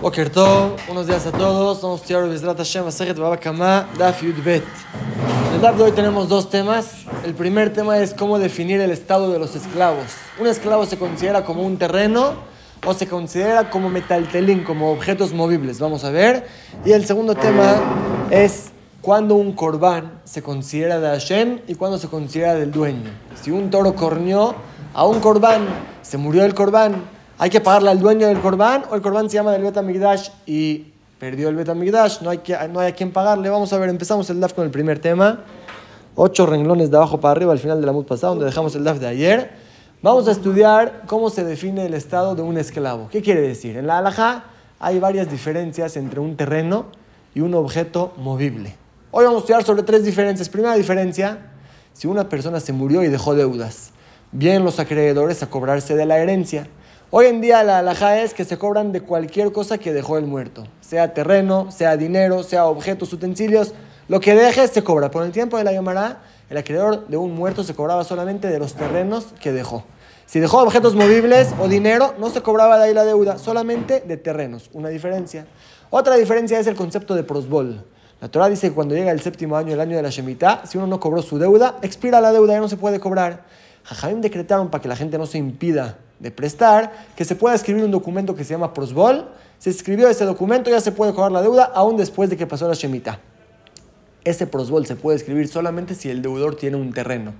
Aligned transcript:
Boker 0.00 0.32
buenos 0.86 1.06
días 1.06 1.26
a 1.26 1.30
todos. 1.30 1.84
A 1.84 1.94
estudiar 1.94 2.26
Bezrat 2.26 2.56
Hashem, 2.56 2.86
Asejet 2.86 3.18
Baba 3.18 3.36
Kama, 3.36 3.86
Daf 3.98 4.22
Yud 4.22 4.42
Bet. 4.42 4.64
En 5.48 5.56
el 5.56 5.60
Daf 5.60 5.76
de 5.76 5.82
hoy 5.82 5.92
tenemos 5.92 6.26
dos 6.26 6.48
temas. 6.48 7.04
El 7.22 7.34
primer 7.34 7.70
tema 7.70 7.98
es 7.98 8.14
cómo 8.14 8.38
definir 8.38 8.80
el 8.80 8.92
estado 8.92 9.30
de 9.30 9.38
los 9.38 9.54
esclavos. 9.54 10.06
¿Un 10.40 10.46
esclavo 10.46 10.86
se 10.86 10.96
considera 10.96 11.44
como 11.44 11.64
un 11.64 11.76
terreno 11.76 12.32
o 12.86 12.94
se 12.94 13.06
considera 13.08 13.68
como 13.68 13.90
metaltelín, 13.90 14.64
como 14.64 14.90
objetos 14.90 15.34
movibles? 15.34 15.80
Vamos 15.80 16.02
a 16.04 16.10
ver. 16.10 16.46
Y 16.82 16.92
el 16.92 17.04
segundo 17.04 17.34
tema 17.34 17.74
es 18.30 18.70
cuándo 19.02 19.34
un 19.34 19.52
corbán 19.52 20.22
se 20.24 20.42
considera 20.42 20.98
de 20.98 21.08
Hashem 21.08 21.60
y 21.68 21.74
cuándo 21.74 21.98
se 21.98 22.08
considera 22.08 22.54
del 22.54 22.72
dueño. 22.72 23.10
Si 23.42 23.50
un 23.50 23.68
toro 23.68 23.94
corneó 23.94 24.54
a 24.94 25.04
un 25.04 25.20
corbán, 25.20 25.66
se 26.00 26.16
murió 26.16 26.46
el 26.46 26.54
corbán, 26.54 27.19
hay 27.40 27.48
que 27.48 27.62
pagarle 27.62 27.88
al 27.88 27.98
dueño 27.98 28.26
del 28.26 28.38
corbán 28.38 28.84
o 28.90 28.94
el 28.94 29.00
corbán 29.00 29.30
se 29.30 29.36
llama 29.36 29.52
del 29.52 29.62
Betamigdash 29.62 30.28
y 30.44 30.92
perdió 31.18 31.48
el 31.48 31.56
Betamigdash, 31.56 32.20
no 32.20 32.28
hay, 32.28 32.42
no 32.70 32.80
hay 32.80 32.88
a 32.88 32.94
quien 32.94 33.12
pagarle. 33.12 33.48
Vamos 33.48 33.72
a 33.72 33.78
ver, 33.78 33.88
empezamos 33.88 34.28
el 34.28 34.40
DAF 34.40 34.52
con 34.52 34.66
el 34.66 34.70
primer 34.70 34.98
tema. 34.98 35.40
Ocho 36.16 36.44
renglones 36.44 36.90
de 36.90 36.98
abajo 36.98 37.18
para 37.18 37.32
arriba 37.32 37.52
al 37.52 37.58
final 37.58 37.80
de 37.80 37.86
la 37.86 37.92
MUD 37.92 38.04
pasada, 38.04 38.32
donde 38.32 38.44
dejamos 38.44 38.76
el 38.76 38.84
DAF 38.84 38.98
de 38.98 39.06
ayer. 39.06 39.52
Vamos 40.02 40.28
a 40.28 40.32
estudiar 40.32 41.04
cómo 41.06 41.30
se 41.30 41.42
define 41.42 41.86
el 41.86 41.94
estado 41.94 42.34
de 42.34 42.42
un 42.42 42.58
esclavo. 42.58 43.08
¿Qué 43.10 43.22
quiere 43.22 43.40
decir? 43.40 43.78
En 43.78 43.86
la 43.86 43.96
halajá 43.96 44.44
hay 44.78 44.98
varias 44.98 45.30
diferencias 45.30 45.96
entre 45.96 46.20
un 46.20 46.36
terreno 46.36 46.88
y 47.34 47.40
un 47.40 47.54
objeto 47.54 48.12
movible. 48.18 48.76
Hoy 49.12 49.24
vamos 49.24 49.38
a 49.38 49.40
estudiar 49.44 49.64
sobre 49.64 49.82
tres 49.82 50.04
diferencias. 50.04 50.50
Primera 50.50 50.74
diferencia, 50.74 51.38
si 51.94 52.06
una 52.06 52.28
persona 52.28 52.60
se 52.60 52.74
murió 52.74 53.02
y 53.02 53.08
dejó 53.08 53.34
deudas, 53.34 53.92
vienen 54.30 54.62
los 54.62 54.78
acreedores 54.78 55.42
a 55.42 55.48
cobrarse 55.48 55.96
de 55.96 56.04
la 56.04 56.18
herencia. 56.18 56.68
Hoy 57.12 57.26
en 57.26 57.40
día 57.40 57.64
la 57.64 57.80
alhaja 57.80 58.20
es 58.20 58.34
que 58.34 58.44
se 58.44 58.56
cobran 58.56 58.92
de 58.92 59.00
cualquier 59.00 59.50
cosa 59.50 59.78
que 59.78 59.92
dejó 59.92 60.16
el 60.16 60.26
muerto, 60.26 60.68
sea 60.80 61.12
terreno, 61.12 61.72
sea 61.72 61.96
dinero, 61.96 62.44
sea 62.44 62.66
objetos, 62.66 63.12
utensilios, 63.12 63.74
lo 64.06 64.20
que 64.20 64.36
deje 64.36 64.68
se 64.68 64.84
cobra. 64.84 65.10
Por 65.10 65.24
el 65.24 65.32
tiempo 65.32 65.58
de 65.58 65.64
la 65.64 65.72
Yomara, 65.72 66.20
el 66.48 66.56
acreedor 66.56 67.08
de 67.08 67.16
un 67.16 67.34
muerto 67.34 67.64
se 67.64 67.74
cobraba 67.74 68.04
solamente 68.04 68.46
de 68.46 68.60
los 68.60 68.74
terrenos 68.74 69.34
que 69.40 69.50
dejó. 69.50 69.82
Si 70.24 70.38
dejó 70.38 70.62
objetos 70.62 70.94
movibles 70.94 71.52
o 71.58 71.66
dinero, 71.66 72.14
no 72.20 72.30
se 72.30 72.42
cobraba 72.42 72.78
de 72.78 72.84
ahí 72.84 72.94
la 72.94 73.04
deuda, 73.04 73.38
solamente 73.38 74.04
de 74.06 74.16
terrenos. 74.16 74.70
Una 74.72 74.88
diferencia. 74.88 75.48
Otra 75.90 76.14
diferencia 76.14 76.60
es 76.60 76.68
el 76.68 76.76
concepto 76.76 77.16
de 77.16 77.24
prosbol. 77.24 77.84
La 78.20 78.28
Torah 78.28 78.48
dice 78.48 78.68
que 78.68 78.74
cuando 78.76 78.94
llega 78.94 79.10
el 79.10 79.20
séptimo 79.20 79.56
año, 79.56 79.72
el 79.74 79.80
año 79.80 79.96
de 79.96 80.02
la 80.04 80.10
Shemitah, 80.10 80.64
si 80.64 80.78
uno 80.78 80.86
no 80.86 81.00
cobró 81.00 81.22
su 81.22 81.40
deuda, 81.40 81.74
expira 81.82 82.20
la 82.20 82.30
deuda, 82.30 82.52
ya 82.52 82.60
no 82.60 82.68
se 82.68 82.76
puede 82.76 83.00
cobrar. 83.00 83.46
Jajamim 83.82 84.20
decretaron 84.20 84.70
para 84.70 84.80
que 84.80 84.86
la 84.86 84.94
gente 84.94 85.18
no 85.18 85.26
se 85.26 85.38
impida 85.38 85.98
de 86.20 86.30
prestar, 86.30 86.92
que 87.16 87.24
se 87.24 87.34
pueda 87.34 87.54
escribir 87.54 87.82
un 87.82 87.90
documento 87.90 88.34
que 88.36 88.44
se 88.44 88.54
llama 88.54 88.72
prosbol. 88.72 89.28
Se 89.58 89.70
escribió 89.70 90.08
ese 90.08 90.24
documento, 90.24 90.70
ya 90.70 90.80
se 90.80 90.92
puede 90.92 91.12
cobrar 91.12 91.32
la 91.32 91.42
deuda, 91.42 91.64
aún 91.74 91.96
después 91.96 92.30
de 92.30 92.36
que 92.36 92.46
pasó 92.46 92.68
la 92.68 92.74
Shemitah. 92.74 93.18
Ese 94.22 94.46
prosbol 94.46 94.86
se 94.86 94.96
puede 94.96 95.16
escribir 95.16 95.48
solamente 95.48 95.94
si 95.94 96.10
el 96.10 96.22
deudor 96.22 96.54
tiene 96.54 96.76
un 96.76 96.92
terreno. 96.92 97.32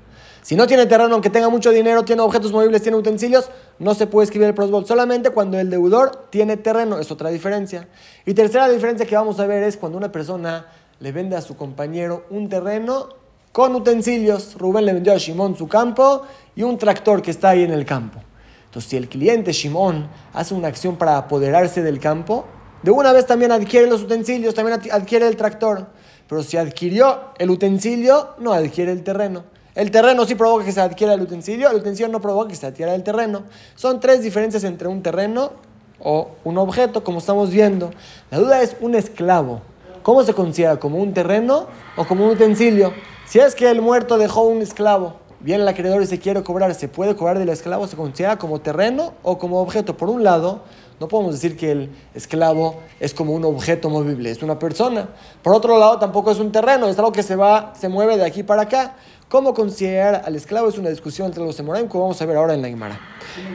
Si 0.42 0.56
no 0.56 0.67
tiene 0.67 0.86
terreno, 0.86 1.12
aunque 1.12 1.28
tenga 1.28 1.51
mucho 1.51 1.70
dinero, 1.70 2.03
tiene 2.05 2.23
objetos 2.23 2.51
movibles, 2.51 2.81
tiene 2.81 2.97
utensilios, 2.97 3.51
no 3.78 3.95
se 3.95 4.06
puede 4.06 4.25
escribir 4.25 4.48
el 4.48 4.55
prosbol. 4.55 4.86
Solamente 4.86 5.28
cuando 5.31 5.58
el 5.58 5.69
deudor 5.69 6.28
tiene 6.31 6.56
terreno, 6.56 6.98
es 6.98 7.11
otra 7.11 7.28
diferencia. 7.28 7.86
Y 8.25 8.33
tercera 8.33 8.67
diferencia 8.69 9.05
que 9.05 9.14
vamos 9.14 9.39
a 9.39 9.47
ver 9.47 9.62
es 9.62 9.77
cuando 9.77 9.98
una 9.98 10.11
persona 10.11 10.69
le 10.98 11.12
vende 11.12 11.36
a 11.36 11.42
su 11.42 11.56
compañero 11.56 12.25
un 12.31 12.48
terreno 12.48 13.11
con 13.53 13.75
utensilios. 13.75 14.55
Rubén 14.56 14.86
le 14.86 14.95
vendió 14.95 15.12
a 15.12 15.19
Shimón 15.19 15.56
su 15.56 15.69
campo 15.69 16.23
y 16.56 16.62
un 16.62 16.78
tractor 16.78 17.20
que 17.20 17.31
está 17.31 17.51
ahí 17.51 17.62
en 17.62 17.73
el 17.73 17.84
campo. 17.84 18.23
Entonces, 18.71 18.89
si 18.89 18.97
el 18.97 19.09
cliente 19.09 19.51
Shimón 19.53 20.09
hace 20.33 20.55
una 20.55 20.69
acción 20.69 20.95
para 20.95 21.17
apoderarse 21.17 21.83
del 21.83 21.99
campo, 21.99 22.45
de 22.85 22.93
una 22.93 23.13
vez 23.13 23.27
también 23.27 23.51
adquiere 23.51 23.89
los 23.89 24.01
utensilios, 24.03 24.55
también 24.55 24.81
adquiere 24.93 25.27
el 25.27 25.35
tractor. 25.35 25.89
Pero 26.29 26.45
si 26.45 26.57
adquirió 26.57 27.33
el 27.39 27.51
utensilio, 27.51 28.37
no 28.39 28.53
adquiere 28.53 28.93
el 28.93 29.03
terreno. 29.03 29.43
El 29.75 29.91
terreno 29.91 30.25
sí 30.25 30.36
provoca 30.36 30.64
que 30.64 30.70
se 30.70 30.80
adquiera 30.80 31.14
el 31.14 31.20
utensilio, 31.20 31.69
el 31.69 31.79
utensilio 31.79 32.13
no 32.13 32.20
provoca 32.20 32.51
que 32.51 32.55
se 32.55 32.69
adquiera 32.69 32.95
el 32.95 33.03
terreno. 33.03 33.42
Son 33.75 33.98
tres 33.98 34.23
diferencias 34.23 34.63
entre 34.63 34.86
un 34.86 35.03
terreno 35.03 35.51
o 35.98 36.29
un 36.45 36.57
objeto, 36.57 37.03
como 37.03 37.19
estamos 37.19 37.51
viendo. 37.51 37.91
La 38.30 38.39
duda 38.39 38.63
es 38.63 38.77
un 38.80 38.95
esclavo. 38.95 39.63
¿Cómo 40.05 40.23
se 40.23 40.33
considera? 40.33 40.79
¿Como 40.79 40.98
un 40.98 41.13
terreno 41.13 41.67
o 41.97 42.07
como 42.07 42.25
un 42.25 42.30
utensilio? 42.30 42.95
Si 43.27 43.41
es 43.41 43.57
que 43.57 43.69
el 43.69 43.83
muerto 43.83 44.17
dejó 44.17 44.42
un 44.42 44.63
esclavo 44.63 45.17
viene 45.40 45.62
el 45.62 45.68
acreedor 45.68 46.02
y 46.02 46.06
se 46.06 46.18
quiere 46.18 46.42
cobrar, 46.42 46.74
¿se 46.74 46.89
puede 46.89 47.17
cobrar 47.17 47.39
del 47.39 47.48
esclavo? 47.48 47.86
¿Se 47.86 47.96
considera 47.96 48.39
como 48.39 48.61
terreno 48.61 49.14
o 49.23 49.39
como 49.39 49.61
objeto? 49.61 49.96
Por 49.96 50.08
un 50.08 50.23
lado, 50.23 50.62
no 51.01 51.08
podemos 51.08 51.33
decir 51.33 51.56
que 51.56 51.73
el 51.73 51.90
esclavo 52.14 52.77
es 53.01 53.14
como 53.14 53.33
un 53.33 53.45
objeto 53.45 53.89
movible, 53.89 54.30
es 54.30 54.42
una 54.42 54.58
persona. 54.58 55.08
Por 55.42 55.55
otro 55.55 55.79
lado, 55.79 55.98
tampoco 55.98 56.30
es 56.30 56.39
un 56.39 56.52
terreno, 56.52 56.89
es 56.89 56.98
algo 56.98 57.12
que 57.12 57.23
se 57.23 57.36
va, 57.36 57.73
se 57.74 57.89
mueve 57.89 58.17
de 58.17 58.24
aquí 58.24 58.42
para 58.42 58.62
acá. 58.62 58.96
¿Cómo 59.29 59.55
considerar 59.55 60.23
al 60.24 60.36
esclavo? 60.36 60.68
Es 60.68 60.77
una 60.77 60.90
discusión 60.90 61.29
entre 61.29 61.45
los 61.45 61.58
Emoraim, 61.58 61.86
como 61.86 62.05
vamos 62.05 62.20
a 62.20 62.27
ver 62.27 62.36
ahora 62.36 62.52
en 62.52 62.62
la 62.62 62.68
Gemara. 62.68 63.00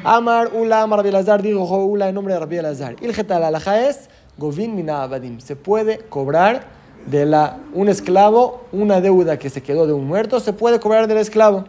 Amar, 0.03 0.51
Ula, 0.53 0.81
Amar, 0.81 0.99
Rabbi 0.99 1.09
Elazar, 1.09 1.41
dijo 1.41 1.63
Ula 1.85 2.07
en 2.09 2.15
nombre 2.15 2.33
de 2.33 2.39
Rabbi 2.39 2.57
Elazar. 2.57 2.95
Ilgeta, 3.01 3.39
la 3.39 3.87
es 3.87 4.09
Govin 4.37 4.73
Mina 4.73 5.03
Abadim. 5.03 5.39
Se 5.39 5.55
puede 5.55 5.99
cobrar 5.99 6.74
de 7.05 7.25
la, 7.25 7.57
un 7.73 7.89
esclavo, 7.89 8.63
una 8.71 9.01
deuda 9.01 9.37
que 9.37 9.49
se 9.49 9.61
quedó 9.61 9.87
de 9.87 9.93
un 9.93 10.07
muerto, 10.07 10.39
se 10.39 10.53
puede 10.53 10.79
cobrar 10.79 11.07
del 11.07 11.17
esclavo. 11.17 11.65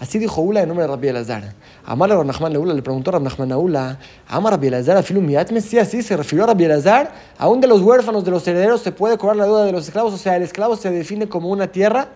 Así 0.00 0.20
dijo 0.20 0.40
Ula 0.40 0.62
en 0.62 0.68
nombre 0.68 0.84
de 0.86 0.92
Rabbi 0.92 1.08
Elazar. 1.08 1.54
Amar 1.84 2.12
a 2.12 2.16
Rabnachman 2.16 2.56
Ula, 2.56 2.72
le 2.72 2.82
preguntó 2.82 3.10
a 3.10 3.14
Rabnachman 3.14 3.50
a 3.50 3.58
Ula, 3.58 3.98
Amar 4.28 4.52
Rabbi 4.52 4.68
Elazar, 4.68 4.96
afilu 4.96 5.20
miat 5.20 5.50
Mesías, 5.50 5.88
sí, 5.88 6.02
se 6.02 6.16
refirió 6.16 6.44
a 6.44 6.48
Rabbi 6.48 6.64
Elazar, 6.64 7.12
aún 7.36 7.60
de 7.60 7.66
los 7.66 7.80
huérfanos, 7.80 8.24
de 8.24 8.30
los 8.30 8.46
herederos, 8.46 8.80
se 8.80 8.92
puede 8.92 9.18
cobrar 9.18 9.36
la 9.36 9.44
deuda 9.44 9.64
de 9.64 9.72
los 9.72 9.86
esclavos, 9.86 10.14
o 10.14 10.18
sea, 10.18 10.36
el 10.36 10.44
esclavo 10.44 10.76
se 10.76 10.90
define 10.90 11.28
como 11.28 11.48
una 11.48 11.66
tierra. 11.66 12.08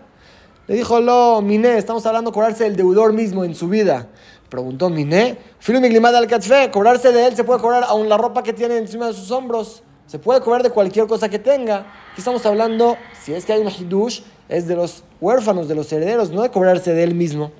Le 0.68 0.76
dijo, 0.76 1.00
lo, 1.00 1.42
Miné, 1.42 1.76
estamos 1.76 2.06
hablando 2.06 2.30
de 2.30 2.34
cobrarse 2.34 2.62
del 2.64 2.76
deudor 2.76 3.12
mismo 3.12 3.42
en 3.42 3.56
su 3.56 3.68
vida. 3.68 4.06
Preguntó 4.48 4.88
Miné, 4.88 5.38
filu 5.58 5.80
miglimad 5.80 6.14
al 6.14 6.28
cobrarse 6.70 7.10
de 7.10 7.26
él 7.26 7.34
se 7.34 7.42
puede 7.42 7.58
cobrar 7.58 7.84
aún 7.84 8.08
la 8.08 8.16
ropa 8.16 8.44
que 8.44 8.52
tiene 8.52 8.76
encima 8.76 9.06
de 9.08 9.14
sus 9.14 9.30
hombros. 9.32 9.82
Se 10.06 10.18
puede 10.18 10.40
cobrar 10.40 10.62
de 10.62 10.70
cualquier 10.70 11.06
cosa 11.06 11.28
que 11.28 11.38
tenga. 11.38 11.86
Aquí 12.12 12.20
estamos 12.20 12.44
hablando, 12.44 12.98
si 13.22 13.32
es 13.32 13.46
que 13.46 13.54
hay 13.54 13.62
un 13.62 13.70
hidush, 13.70 14.20
es 14.50 14.68
de 14.68 14.76
los 14.76 15.02
huérfanos, 15.18 15.66
de 15.66 15.74
los 15.74 15.90
herederos, 15.90 16.30
no 16.30 16.42
de 16.42 16.50
cobrarse 16.50 16.92
de 16.92 17.04
él 17.04 17.14
mismo. 17.14 17.52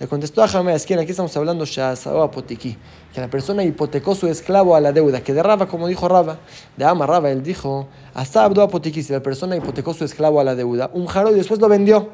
Le 0.00 0.08
contestó 0.08 0.42
a 0.42 0.48
Jamás, 0.48 0.86
quien 0.86 0.98
aquí 0.98 1.10
estamos 1.10 1.36
hablando 1.36 1.66
Shazao 1.66 2.22
Apotiki, 2.22 2.74
que 3.12 3.20
la 3.20 3.28
persona 3.28 3.62
hipotecó 3.62 4.14
su 4.14 4.28
esclavo 4.28 4.74
a 4.74 4.80
la 4.80 4.92
deuda, 4.92 5.20
que 5.20 5.34
de 5.34 5.42
Raba, 5.42 5.68
como 5.68 5.86
dijo 5.88 6.08
Raba, 6.08 6.38
de 6.74 6.86
Ama 6.86 7.06
Raba, 7.06 7.30
él 7.30 7.42
dijo, 7.42 7.86
hasta 8.14 8.44
Abdo 8.44 8.62
Apotiki, 8.62 9.02
si 9.02 9.12
la 9.12 9.22
persona 9.22 9.56
hipotecó 9.56 9.92
su 9.92 10.06
esclavo 10.06 10.40
a 10.40 10.44
la 10.44 10.54
deuda, 10.54 10.90
un 10.94 11.04
jaro 11.04 11.32
y 11.32 11.34
después 11.34 11.60
lo 11.60 11.68
vendió. 11.68 12.08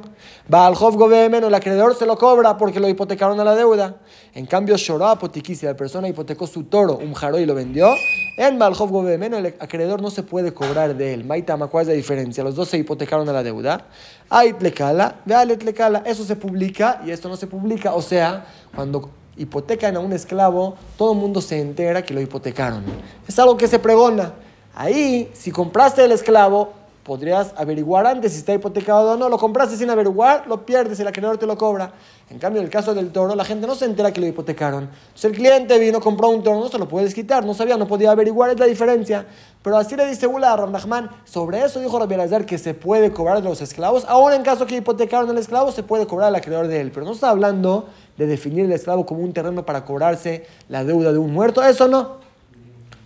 Jof 0.50 0.96
menos 1.30 1.46
el 1.48 1.54
acreedor 1.54 1.94
se 1.94 2.06
lo 2.06 2.18
cobra 2.18 2.56
porque 2.56 2.80
lo 2.80 2.88
hipotecaron 2.88 3.38
a 3.38 3.44
la 3.44 3.54
deuda. 3.54 3.98
En 4.34 4.46
cambio, 4.46 4.76
Shoro 4.76 5.06
Apotiki, 5.06 5.54
si 5.54 5.64
la 5.64 5.76
persona 5.76 6.08
hipotecó 6.08 6.48
su 6.48 6.64
toro, 6.64 6.98
un 6.98 7.14
jaro 7.14 7.38
y 7.38 7.46
lo 7.46 7.54
vendió, 7.54 7.94
en 8.36 8.58
Balhov 8.58 8.90
menos 9.16 9.38
el 9.38 9.54
acreedor 9.60 10.02
no 10.02 10.10
se 10.10 10.24
puede 10.24 10.52
cobrar 10.52 10.96
de 10.96 11.14
él. 11.14 11.24
Maitama, 11.24 11.68
¿cuál 11.68 11.82
es 11.82 11.88
la 11.88 11.94
diferencia? 11.94 12.42
Los 12.42 12.56
dos 12.56 12.68
se 12.68 12.78
hipotecaron 12.78 13.28
a 13.28 13.32
la 13.32 13.44
deuda. 13.44 13.86
Ait 14.28 14.60
lekala, 14.60 15.16
vealet 15.24 15.62
lekala. 15.62 16.02
Eso 16.04 16.24
se 16.24 16.36
publica 16.36 17.00
y 17.04 17.10
esto 17.10 17.28
no 17.28 17.36
se 17.36 17.46
publica. 17.46 17.94
O 17.94 18.02
sea, 18.02 18.46
cuando 18.74 19.10
hipotecan 19.36 19.96
a 19.96 20.00
un 20.00 20.12
esclavo, 20.12 20.76
todo 20.96 21.12
el 21.12 21.18
mundo 21.18 21.40
se 21.40 21.60
entera 21.60 22.02
que 22.02 22.14
lo 22.14 22.20
hipotecaron. 22.20 22.84
Es 23.28 23.38
algo 23.38 23.56
que 23.56 23.68
se 23.68 23.78
pregona. 23.78 24.32
Ahí, 24.74 25.30
si 25.32 25.50
compraste 25.50 26.04
el 26.04 26.12
esclavo, 26.12 26.72
podrías 27.06 27.54
averiguar 27.56 28.04
antes 28.04 28.32
si 28.32 28.38
está 28.38 28.52
hipotecado 28.52 29.12
o 29.12 29.16
no. 29.16 29.28
Lo 29.28 29.38
compraste 29.38 29.76
sin 29.76 29.88
averiguar, 29.88 30.48
lo 30.48 30.66
pierdes, 30.66 30.98
el 30.98 31.06
acreedor 31.06 31.38
te 31.38 31.46
lo 31.46 31.56
cobra. 31.56 31.92
En 32.28 32.40
cambio, 32.40 32.60
en 32.60 32.66
el 32.66 32.70
caso 32.70 32.94
del 32.94 33.12
toro, 33.12 33.36
la 33.36 33.44
gente 33.44 33.64
no 33.68 33.76
se 33.76 33.84
entera 33.84 34.12
que 34.12 34.20
lo 34.20 34.26
hipotecaron. 34.26 34.90
Entonces 34.90 35.24
el 35.24 35.32
cliente 35.36 35.78
vino, 35.78 36.00
compró 36.00 36.28
un 36.30 36.42
toro, 36.42 36.58
no 36.58 36.68
se 36.68 36.78
lo 36.78 36.88
puedes 36.88 37.14
quitar, 37.14 37.46
no 37.46 37.54
sabía, 37.54 37.76
no 37.76 37.86
podía 37.86 38.10
averiguar, 38.10 38.50
es 38.50 38.58
la 38.58 38.66
diferencia. 38.66 39.24
Pero 39.62 39.76
así 39.78 39.94
le 39.94 40.04
dice 40.08 40.26
Ula 40.26 40.52
a 40.52 40.66
Nachman, 40.66 41.08
sobre 41.24 41.62
eso 41.62 41.78
dijo 41.78 41.96
Rabbi 41.96 42.14
Elazar 42.14 42.44
que 42.44 42.58
se 42.58 42.74
puede 42.74 43.12
cobrar 43.12 43.40
de 43.40 43.48
los 43.48 43.60
esclavos. 43.60 44.04
Ahora 44.08 44.34
en 44.34 44.42
caso 44.42 44.66
que 44.66 44.74
hipotecaron 44.74 45.30
al 45.30 45.38
esclavo, 45.38 45.70
se 45.70 45.84
puede 45.84 46.08
cobrar 46.08 46.28
al 46.28 46.34
acreedor 46.34 46.66
de 46.66 46.80
él. 46.80 46.90
Pero 46.90 47.06
no 47.06 47.12
está 47.12 47.30
hablando 47.30 47.88
de 48.16 48.26
definir 48.26 48.64
el 48.64 48.72
esclavo 48.72 49.06
como 49.06 49.22
un 49.22 49.32
terreno 49.32 49.64
para 49.64 49.84
cobrarse 49.84 50.46
la 50.68 50.82
deuda 50.82 51.12
de 51.12 51.18
un 51.18 51.32
muerto, 51.32 51.62
eso 51.62 51.86
no. 51.86 52.16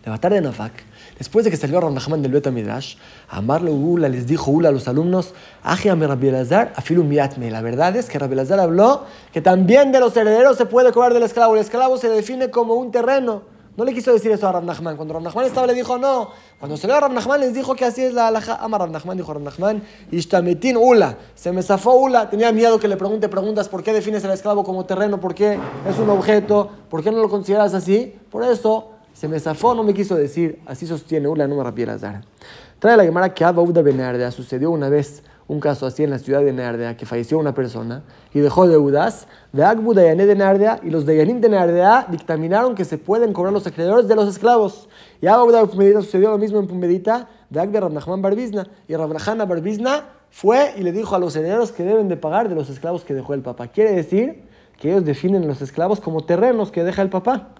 De 0.02 0.10
matar 0.10 0.32
de 0.32 0.40
Nafak 0.40 0.89
Después 1.20 1.44
de 1.44 1.50
que 1.50 1.58
salió 1.58 1.78
Rabnachman 1.82 2.22
del 2.22 2.32
Beta 2.32 2.50
Midrash, 2.50 2.96
Amarle 3.28 3.70
Ula 3.70 4.08
les 4.08 4.26
dijo 4.26 4.50
Ula 4.50 4.70
a 4.70 4.72
los 4.72 4.88
alumnos, 4.88 5.34
Ajiame 5.62 6.06
Rabbi 6.06 6.28
Elazar, 6.28 6.72
afilu 6.76 7.04
miatme. 7.04 7.50
La 7.50 7.60
verdad 7.60 7.94
es 7.94 8.08
que 8.08 8.18
Rabbi 8.18 8.32
Elazar 8.32 8.58
habló 8.58 9.02
que 9.30 9.42
también 9.42 9.92
de 9.92 10.00
los 10.00 10.16
herederos 10.16 10.56
se 10.56 10.64
puede 10.64 10.92
cobrar 10.92 11.12
del 11.12 11.22
esclavo. 11.22 11.56
El 11.56 11.60
esclavo 11.60 11.98
se 11.98 12.08
define 12.08 12.50
como 12.50 12.72
un 12.72 12.90
terreno. 12.90 13.42
No 13.76 13.84
le 13.84 13.92
quiso 13.92 14.14
decir 14.14 14.32
eso 14.32 14.48
a 14.48 14.52
Rabnachman. 14.52 14.96
Cuando 14.96 15.12
Rabnachman 15.12 15.44
estaba 15.44 15.66
le 15.66 15.74
dijo 15.74 15.98
no. 15.98 16.30
Cuando 16.58 16.78
salió 16.78 16.98
Rabnachman 16.98 17.40
les 17.40 17.52
dijo 17.52 17.74
que 17.74 17.84
así 17.84 18.02
es 18.02 18.14
la 18.14 18.28
alhaja. 18.28 18.56
Ama 18.56 18.78
Rabnachman, 18.78 19.18
dijo 19.18 19.34
Rabnachman, 19.34 19.82
Ishtametin 20.10 20.78
Ula. 20.78 21.18
Se 21.34 21.52
me 21.52 21.62
zafó 21.62 21.96
Ula. 21.96 22.30
Tenía 22.30 22.50
miedo 22.50 22.80
que 22.80 22.88
le 22.88 22.96
pregunte 22.96 23.28
preguntas. 23.28 23.68
¿Por 23.68 23.82
qué 23.82 23.92
defines 23.92 24.24
el 24.24 24.30
esclavo 24.30 24.64
como 24.64 24.86
terreno? 24.86 25.20
¿Por 25.20 25.34
qué 25.34 25.58
es 25.86 25.98
un 25.98 26.08
objeto? 26.08 26.70
¿Por 26.88 27.04
qué 27.04 27.10
no 27.10 27.18
lo 27.18 27.28
consideras 27.28 27.74
así? 27.74 28.14
Por 28.30 28.42
eso 28.42 28.92
Se 29.20 29.28
me 29.28 29.38
zafó, 29.38 29.74
no 29.74 29.82
me 29.82 29.92
quiso 29.92 30.14
decir. 30.14 30.60
Así 30.64 30.86
sostiene 30.86 31.28
Ula, 31.28 31.46
no 31.46 31.54
me 31.54 31.62
Rabbi 31.62 31.82
Elazar. 31.82 32.22
Trae 32.78 32.96
la 32.96 33.04
Gemara 33.04 33.34
que 33.34 33.44
Abba 33.44 33.60
Uda 33.60 33.82
Benardea 33.82 34.30
sucedió 34.30 34.70
una 34.70 34.88
vez 34.88 35.22
un 35.46 35.60
caso 35.60 35.84
así 35.84 36.02
en 36.02 36.08
la 36.08 36.18
ciudad 36.18 36.40
de 36.40 36.54
Nardea, 36.54 36.96
que 36.96 37.04
falleció 37.04 37.36
una 37.36 37.52
persona 37.52 38.02
y 38.32 38.40
dejó 38.40 38.66
deudas, 38.66 39.28
de 39.52 39.62
Agbu 39.62 39.92
Dayané 39.92 40.24
de 40.24 40.36
Nardea, 40.36 40.80
y 40.82 40.88
los 40.88 41.04
Dayanim 41.04 41.42
de 41.42 41.50
Nardea 41.50 42.06
dictaminaron 42.10 42.74
que 42.74 42.86
se 42.86 42.96
pueden 42.96 43.34
cobrar 43.34 43.52
los 43.52 43.66
acreedores 43.66 44.08
de 44.08 44.16
los 44.16 44.26
esclavos. 44.26 44.88
Y 45.20 45.26
a 45.26 45.44
Uda 45.44 45.66
Pumedita 45.66 46.00
sucedió 46.00 46.30
lo 46.30 46.38
mismo 46.38 46.58
en 46.58 46.66
Pumedita, 46.66 47.28
de 47.50 47.60
Agbe 47.60 47.78
Rabnachman 47.78 48.22
Barbizna. 48.22 48.68
Y 48.88 48.96
Rabnachana 48.96 49.44
Barbizna 49.44 50.06
fue 50.30 50.72
y 50.78 50.82
le 50.82 50.92
dijo 50.92 51.14
a 51.14 51.18
los 51.18 51.36
herederos 51.36 51.72
que 51.72 51.82
deben 51.82 52.08
de 52.08 52.16
pagar 52.16 52.48
de 52.48 52.54
los 52.54 52.70
esclavos 52.70 53.04
que 53.04 53.12
dejó 53.12 53.34
el 53.34 53.42
papá. 53.42 53.68
Quiere 53.68 53.92
decir 53.92 54.44
que 54.78 54.88
ellos 54.88 55.04
definen 55.04 55.46
los 55.46 55.60
esclavos 55.60 56.00
como 56.00 56.24
terrenos 56.24 56.70
que 56.70 56.84
deja 56.84 57.02
el 57.02 57.10
papá. 57.10 57.50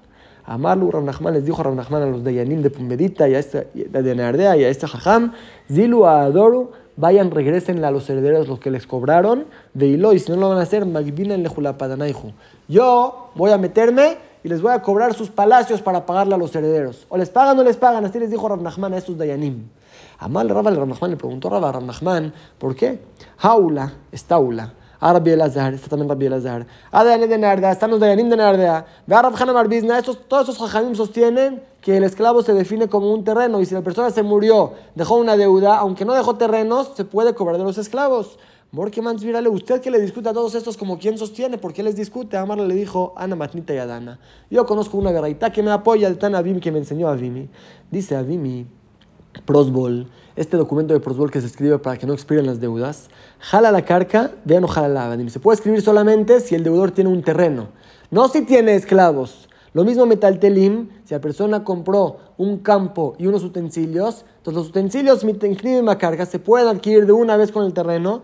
Amarlu 0.51 0.91
Rabnachman 0.91 1.35
les 1.35 1.45
dijo 1.45 1.63
a 1.63 1.69
a 1.69 2.07
los 2.07 2.25
Dayanim 2.25 2.61
de 2.61 2.71
Pumedita 2.71 3.29
y 3.29 3.37
a 3.37 3.39
este, 3.39 3.69
de 3.73 4.15
Nardea 4.17 4.57
y 4.57 4.65
a 4.65 4.69
este 4.69 4.89
Jajam, 4.89 5.33
Zilu 5.71 6.05
a 6.07 6.23
Adoru, 6.23 6.73
vayan, 6.97 7.31
regresen 7.31 7.85
a 7.85 7.93
los 7.93 8.11
herederos 8.11 8.49
los 8.49 8.59
que 8.59 8.73
les 8.73 8.85
cobraron, 8.85 9.45
de 9.75 9.87
Hilo, 9.87 10.13
y 10.13 10.19
si 10.19 10.33
no 10.33 10.39
lo 10.39 10.49
van 10.49 10.59
a 10.59 10.63
hacer, 10.63 10.87
Magdinan 10.87 11.45
Lejulapadanaihu. 11.45 12.33
Yo 12.67 13.31
voy 13.37 13.53
a 13.53 13.59
meterme 13.59 14.17
y 14.43 14.49
les 14.49 14.61
voy 14.61 14.73
a 14.73 14.83
cobrar 14.83 15.15
sus 15.15 15.31
palacios 15.31 15.83
para 15.83 16.05
pagarle 16.05 16.35
a 16.35 16.39
los 16.39 16.53
herederos. 16.57 17.07
O 17.11 17.17
les 17.17 17.31
pagan 17.31 17.57
o 17.57 17.63
les 17.63 17.77
pagan, 17.77 18.05
así 18.05 18.19
les 18.19 18.29
dijo 18.29 18.49
Rav 18.49 18.61
Nachman 18.61 18.93
a 18.95 18.99
estos 18.99 19.17
Dayanim. 19.17 19.69
Amal 20.19 20.49
Rav 20.49 20.65
Nachman 20.65 21.13
le 21.13 21.17
preguntó 21.17 21.55
a 21.55 21.71
Rav 21.71 21.85
Nachman, 21.85 22.33
¿por 22.59 22.75
qué? 22.75 22.99
Haula, 23.39 23.93
estaula. 24.11 24.73
A 25.01 25.15
Rabbi 25.15 25.31
Elazar, 25.31 25.73
está 25.73 25.89
también 25.89 26.11
Rabbi 26.11 26.27
Elazar. 26.27 26.67
A 26.93 27.03
Dayanim 27.03 27.31
de 27.31 27.39
Nardea, 27.39 27.73
están 27.73 27.91
los 27.91 27.99
de 27.99 28.17
Nardea. 28.17 28.85
Ve 29.07 29.15
a 29.15 29.23
Rav 29.23 29.35
Hanam 29.41 29.57
Arbizna, 29.57 29.99
estos, 29.99 30.29
todos 30.29 30.51
esos 30.51 30.59
Jajamim 30.59 30.95
sostienen 30.95 31.63
que 31.81 31.97
el 31.97 32.05
esclavo 32.05 32.43
se 32.43 32.53
define 32.53 32.89
como 32.89 33.13
un 33.13 33.25
terreno 33.25 33.63
y 33.63 33.67
si 33.67 33.75
la 33.75 33.81
persona 33.81 34.11
se 34.11 34.23
murió, 34.23 34.75
dejó 34.95 35.17
una 35.17 35.39
deuda, 35.39 35.79
aunque 35.79 36.05
no 36.05 36.13
dejó 36.13 36.37
terrenos, 36.37 36.93
se 36.95 37.07
puede 37.07 37.35
cobrar 37.35 37.57
de 37.57 37.65
los 37.65 37.79
esclavos. 37.79 38.39
Morkemans, 38.73 39.25
mírale, 39.25 39.49
usted 39.49 39.81
que 39.81 39.91
le 39.91 39.99
discute 39.99 40.29
a 40.29 40.33
todos 40.35 40.55
estos 40.55 40.77
como 40.77 40.99
quien 40.99 41.17
sostiene, 41.17 41.57
¿por 41.57 41.73
qué 41.73 41.83
les 41.83 41.97
discute? 41.97 42.37
Amar 42.37 42.59
le 42.59 42.75
dijo, 42.75 43.15
Ana 43.17 43.35
Matnita 43.35 43.75
y 43.75 43.79
Adana. 43.79 44.21
Yo 44.51 44.67
conozco 44.67 44.99
una 44.99 45.11
garraita 45.11 45.51
que 45.51 45.63
me 45.63 45.73
apoya, 45.73 46.07
el 46.07 46.19
tan 46.19 46.35
Avimi 46.35 46.61
que 46.61 46.71
me 46.71 46.79
enseñó 46.79 47.09
Avimi. 47.09 47.49
Dice 47.91 48.15
Avimi, 48.15 48.67
Prosbol, 49.45 50.09
este 50.37 50.57
documento 50.57 50.95
de 50.95 51.01
Prosbol 51.01 51.31
que 51.31 51.41
se 51.41 51.47
escribe 51.47 51.79
para 51.79 51.97
que 51.99 52.07
no 52.07 52.13
expiren 52.13 52.47
las 52.47 52.61
deudas, 52.61 53.09
jala 53.39 53.73
la 53.73 53.85
carca, 53.85 54.33
vean 54.45 54.65
o 54.65 54.69
jala 54.69 54.89
la 54.89 55.31
Se 55.31 55.41
puede 55.41 55.57
escribir 55.57 55.83
solamente 55.83 56.41
si 56.41 56.55
el 56.55 56.65
deudor 56.65 56.91
tiene 56.91 57.11
un 57.11 57.23
terreno, 57.23 57.69
no 58.11 58.29
si 58.29 58.43
tiene 58.43 58.75
esclavos. 58.75 59.49
Lo 59.73 59.85
mismo 59.85 60.05
metal 60.05 60.41
telim, 60.41 60.89
si 61.05 61.15
la 61.15 61.21
persona 61.21 61.63
compró 61.63 62.17
un 62.39 62.59
campo 62.59 63.15
y 63.19 63.27
unos 63.29 63.45
utensilios, 63.45 64.25
entonces 64.39 64.55
los 64.55 64.69
utensilios 64.71 65.25
carga 65.97 66.27
se 66.27 66.41
pueden 66.41 66.67
adquirir 66.67 67.07
de 67.07 67.13
una 67.13 67.37
vez 67.37 67.53
con 67.53 67.65
el 67.65 67.73
terreno, 67.73 68.23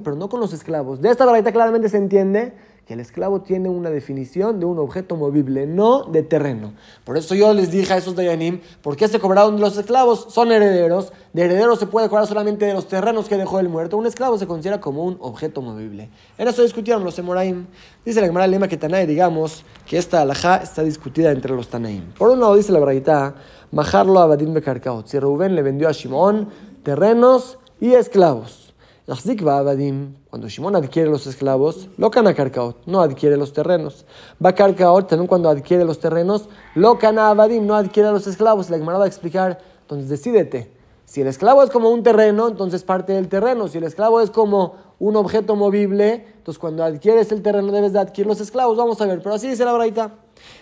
pero 0.00 0.16
no 0.16 0.28
con 0.28 0.40
los 0.40 0.52
esclavos. 0.52 1.00
De 1.00 1.10
esta 1.10 1.26
verdad 1.26 1.52
claramente 1.52 1.88
se 1.88 1.98
entiende 1.98 2.54
que 2.86 2.94
el 2.94 3.00
esclavo 3.00 3.42
tiene 3.42 3.68
una 3.68 3.90
definición 3.90 4.58
de 4.58 4.66
un 4.66 4.78
objeto 4.78 5.16
movible, 5.16 5.66
no 5.66 6.04
de 6.04 6.22
terreno. 6.22 6.72
Por 7.04 7.16
eso 7.16 7.34
yo 7.34 7.54
les 7.54 7.70
dije 7.70 7.92
a 7.92 7.96
esos 7.96 8.16
de 8.16 8.24
Yanim, 8.24 8.60
¿por 8.82 8.96
qué 8.96 9.06
se 9.06 9.20
cobraron 9.20 9.60
los 9.60 9.76
esclavos? 9.76 10.26
Son 10.30 10.50
herederos. 10.50 11.12
De 11.32 11.42
herederos 11.42 11.78
se 11.78 11.86
puede 11.86 12.08
cobrar 12.08 12.26
solamente 12.26 12.64
de 12.64 12.74
los 12.74 12.88
terrenos 12.88 13.28
que 13.28 13.36
dejó 13.36 13.60
el 13.60 13.68
muerto. 13.68 13.96
Un 13.96 14.06
esclavo 14.06 14.36
se 14.36 14.46
considera 14.46 14.80
como 14.80 15.04
un 15.04 15.16
objeto 15.20 15.62
movible. 15.62 16.10
En 16.38 16.48
eso 16.48 16.62
discutieron 16.62 17.04
los 17.04 17.18
Emoraim. 17.18 17.66
Dice 18.04 18.20
la 18.20 18.26
Gemara 18.26 18.46
Lema 18.48 18.66
que 18.66 18.76
Tanae, 18.76 19.06
digamos, 19.06 19.64
que 19.86 19.96
esta 19.96 20.22
alajá 20.22 20.56
está 20.56 20.82
discutida 20.82 21.30
entre 21.30 21.54
los 21.54 21.68
Tanaim. 21.68 22.12
Por 22.18 22.30
un 22.30 22.40
lado 22.40 22.56
dice 22.56 22.72
la 22.72 22.80
Braita, 22.80 23.34
Majarlo 23.70 24.20
a 24.20 24.26
Badim 24.26 24.52
Bekarkaot. 24.52 25.06
Si 25.06 25.18
Rubén 25.18 25.54
le 25.54 25.62
vendió 25.62 25.88
a 25.88 25.92
Shimón 25.92 26.48
terrenos 26.82 27.58
y 27.80 27.94
esclavos. 27.94 28.71
Cuando 29.04 30.48
Shimon 30.48 30.76
adquiere 30.76 31.10
los 31.10 31.26
esclavos, 31.26 31.88
lo 31.96 32.10
Karkaot, 32.10 32.86
no 32.86 33.00
adquiere 33.00 33.36
los 33.36 33.52
terrenos. 33.52 34.06
Va 34.44 34.54
Karkaot 34.54 35.08
también 35.08 35.26
cuando 35.26 35.48
adquiere 35.48 35.84
los 35.84 35.98
terrenos, 35.98 36.48
lo 36.76 36.98
Abadim, 37.02 37.66
no 37.66 37.74
adquiere 37.74 38.12
los 38.12 38.28
esclavos. 38.28 38.70
La 38.70 38.78
Gemara 38.78 38.98
va 38.98 39.04
a 39.04 39.08
explicar, 39.08 39.58
entonces 39.82 40.08
decídete. 40.08 40.70
Si 41.04 41.20
el 41.20 41.26
esclavo 41.26 41.64
es 41.64 41.70
como 41.70 41.90
un 41.90 42.04
terreno, 42.04 42.48
entonces 42.48 42.84
parte 42.84 43.12
del 43.12 43.28
terreno. 43.28 43.66
Si 43.66 43.78
el 43.78 43.84
esclavo 43.84 44.20
es 44.20 44.30
como 44.30 44.76
un 45.02 45.16
objeto 45.16 45.56
movible, 45.56 46.24
entonces 46.36 46.60
cuando 46.60 46.84
adquieres 46.84 47.32
el 47.32 47.42
terreno 47.42 47.72
debes 47.72 47.92
de 47.92 47.98
adquirir 47.98 48.28
los 48.28 48.40
esclavos. 48.40 48.76
Vamos 48.76 49.00
a 49.00 49.06
ver, 49.06 49.20
pero 49.20 49.34
así 49.34 49.48
dice 49.48 49.64
la 49.64 49.72
braita. 49.72 50.12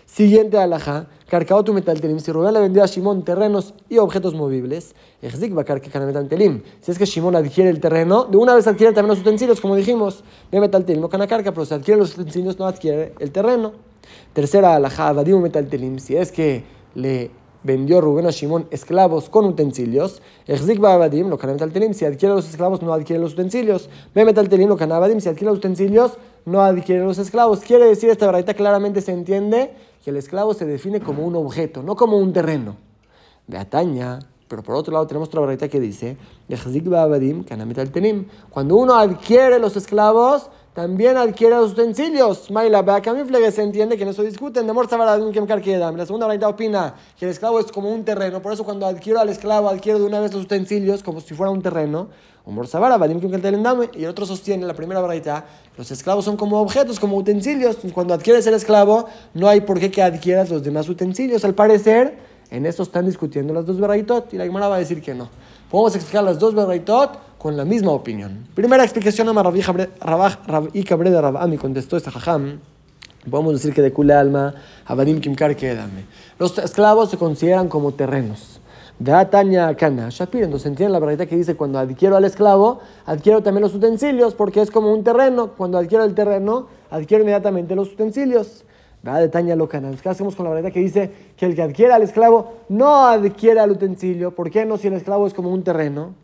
Siguiente 0.06 0.56
alajá, 0.56 1.08
Carcaotu 1.28 1.78
telim. 1.82 2.18
Si 2.18 2.32
Rubén 2.32 2.54
le 2.54 2.60
vendió 2.60 2.82
a 2.82 2.86
Shimón 2.86 3.22
terrenos 3.22 3.74
y 3.90 3.98
objetos 3.98 4.34
movibles. 4.34 4.94
Si 5.20 5.26
es 6.90 6.98
que 6.98 7.04
Shimón 7.04 7.36
adquiere 7.36 7.68
el 7.68 7.80
terreno, 7.80 8.24
de 8.24 8.38
una 8.38 8.54
vez 8.54 8.66
adquiere 8.66 8.94
también 8.94 9.10
los 9.10 9.20
utensilios, 9.20 9.60
como 9.60 9.76
dijimos. 9.76 10.24
Ve 10.50 10.66
telim, 10.70 11.02
no 11.02 11.10
canacarca, 11.10 11.52
pero 11.52 11.66
si 11.66 11.74
adquiere 11.74 12.00
los 12.00 12.16
utensilios, 12.16 12.58
no 12.58 12.66
adquiere 12.66 13.12
el 13.18 13.32
terreno. 13.32 13.72
Tercera 14.32 14.74
alajá, 14.74 15.12
metal 15.12 15.66
telim. 15.66 15.98
Si 15.98 16.16
es 16.16 16.32
que 16.32 16.64
le 16.94 17.30
vendió 17.62 18.00
Rubén 18.00 18.26
a 18.26 18.30
Shimón 18.30 18.66
esclavos 18.70 19.28
con 19.28 19.44
utensilios. 19.44 20.22
lo 20.46 21.38
telim. 21.72 21.94
Si 21.94 22.04
adquiere 22.04 22.34
los 22.34 22.48
esclavos, 22.48 22.82
no 22.82 22.92
adquiere 22.92 23.22
los 23.22 23.34
utensilios. 23.34 23.88
Ve 24.14 24.32
telim, 24.32 24.68
lo 24.68 24.76
canabadim. 24.76 25.20
Si 25.20 25.28
adquiere 25.28 25.46
los 25.46 25.58
utensilios, 25.58 26.18
no 26.44 26.62
adquiere 26.62 27.04
los 27.04 27.18
esclavos. 27.18 27.60
Quiere 27.60 27.86
decir, 27.86 28.10
esta 28.10 28.30
verdad 28.30 28.54
claramente 28.56 29.00
se 29.00 29.12
entiende 29.12 29.72
que 30.04 30.10
el 30.10 30.16
esclavo 30.16 30.54
se 30.54 30.66
define 30.66 31.00
como 31.00 31.24
un 31.26 31.36
objeto, 31.36 31.82
no 31.82 31.96
como 31.96 32.18
un 32.18 32.32
terreno. 32.32 32.76
De 33.46 33.58
Ataña, 33.58 34.20
pero 34.48 34.62
por 34.62 34.74
otro 34.74 34.92
lado 34.92 35.06
tenemos 35.06 35.28
otra 35.28 35.40
verdad 35.40 35.68
que 35.68 35.80
dice, 35.80 36.16
cuando 38.50 38.76
uno 38.76 38.94
adquiere 38.94 39.58
los 39.58 39.76
esclavos, 39.76 40.50
también 40.74 41.16
adquiere 41.16 41.56
los 41.56 41.72
utensilios. 41.72 42.50
Maila, 42.50 42.84
se 43.50 43.62
entiende 43.62 43.96
que 43.96 44.04
no 44.04 44.12
se 44.12 44.22
discuten. 44.22 44.66
De 44.66 44.72
La 44.72 46.06
segunda 46.06 46.26
verdad 46.26 46.48
opina 46.48 46.94
que 47.18 47.24
el 47.24 47.30
esclavo 47.32 47.58
es 47.58 47.72
como 47.72 47.90
un 47.90 48.04
terreno, 48.04 48.40
por 48.40 48.52
eso 48.52 48.64
cuando 48.64 48.86
adquiero 48.86 49.18
al 49.18 49.28
esclavo, 49.28 49.68
adquiero 49.68 49.98
de 49.98 50.04
una 50.04 50.20
vez 50.20 50.32
los 50.32 50.44
utensilios 50.44 51.02
como 51.02 51.20
si 51.20 51.34
fuera 51.34 51.50
un 51.50 51.60
terreno. 51.60 52.08
Y 52.46 54.04
el 54.04 54.08
otro 54.08 54.26
sostiene, 54.26 54.64
la 54.64 54.74
primera 54.74 55.00
verdad, 55.00 55.44
los 55.76 55.90
esclavos 55.90 56.24
son 56.24 56.36
como 56.36 56.60
objetos, 56.60 57.00
como 57.00 57.16
utensilios. 57.16 57.78
Cuando 57.92 58.14
adquieres 58.14 58.46
el 58.46 58.54
esclavo, 58.54 59.06
no 59.34 59.48
hay 59.48 59.60
por 59.62 59.80
qué 59.80 59.90
que 59.90 60.02
adquieras 60.02 60.50
los 60.50 60.62
demás 60.62 60.88
utensilios. 60.88 61.44
Al 61.44 61.54
parecer, 61.54 62.16
en 62.50 62.64
esto 62.64 62.84
están 62.84 63.06
discutiendo 63.06 63.52
las 63.52 63.66
dos 63.66 63.78
veraitot 63.78 64.32
y 64.34 64.36
la 64.36 64.44
Gemara 64.44 64.68
va 64.68 64.76
a 64.76 64.78
decir 64.78 65.02
que 65.02 65.14
no. 65.14 65.28
Podemos 65.70 65.94
explicar 65.94 66.24
las 66.24 66.38
dos 66.38 66.54
veraitot 66.54 67.29
con 67.40 67.56
la 67.56 67.64
misma 67.64 67.92
opinión. 67.92 68.46
Primera 68.54 68.84
explicación, 68.84 69.26
a 69.30 69.42
Rabí 69.42 70.84
Cabré 70.84 71.10
de 71.10 71.20
Rabami 71.22 71.56
contestó 71.56 71.96
esta 71.96 72.10
jajam. 72.10 72.60
Podemos 73.30 73.54
decir 73.54 73.72
que 73.72 73.80
de 73.80 73.94
kule 73.94 74.12
alma, 74.12 74.54
Abadim 74.84 75.20
Kimkar 75.22 75.56
quédame. 75.56 76.04
Los 76.38 76.58
esclavos 76.58 77.08
se 77.08 77.16
consideran 77.16 77.68
como 77.68 77.92
terrenos. 77.92 78.60
Tanya 79.30 79.74
Kana, 79.74 80.10
Shapir. 80.10 80.42
Entonces 80.42 80.66
entienden 80.66 80.92
la 80.92 80.98
verdad 80.98 81.26
que 81.26 81.34
dice: 81.34 81.56
cuando 81.56 81.78
adquiero 81.78 82.14
al 82.14 82.26
esclavo, 82.26 82.80
adquiero 83.06 83.42
también 83.42 83.62
los 83.62 83.74
utensilios, 83.74 84.34
porque 84.34 84.60
es 84.60 84.70
como 84.70 84.92
un 84.92 85.02
terreno. 85.02 85.52
Cuando 85.56 85.78
adquiero 85.78 86.04
el 86.04 86.14
terreno, 86.14 86.66
adquiero 86.90 87.22
inmediatamente 87.22 87.74
los 87.74 87.90
utensilios. 87.94 88.64
De 89.02 89.30
Tanya 89.30 89.56
Lokana. 89.56 89.90
¿Qué 89.92 90.10
hacemos 90.10 90.36
con 90.36 90.44
la 90.44 90.52
verdad 90.52 90.70
que 90.70 90.80
dice 90.80 91.10
que 91.38 91.46
el 91.46 91.54
que 91.54 91.62
adquiere 91.62 91.94
al 91.94 92.02
esclavo 92.02 92.52
no 92.68 93.06
adquiere 93.06 93.60
al 93.60 93.70
utensilio? 93.70 94.34
¿Por 94.34 94.50
qué 94.50 94.66
no 94.66 94.76
si 94.76 94.88
el 94.88 94.92
esclavo 94.92 95.26
es 95.26 95.32
como 95.32 95.50
un 95.50 95.62
terreno? 95.62 96.14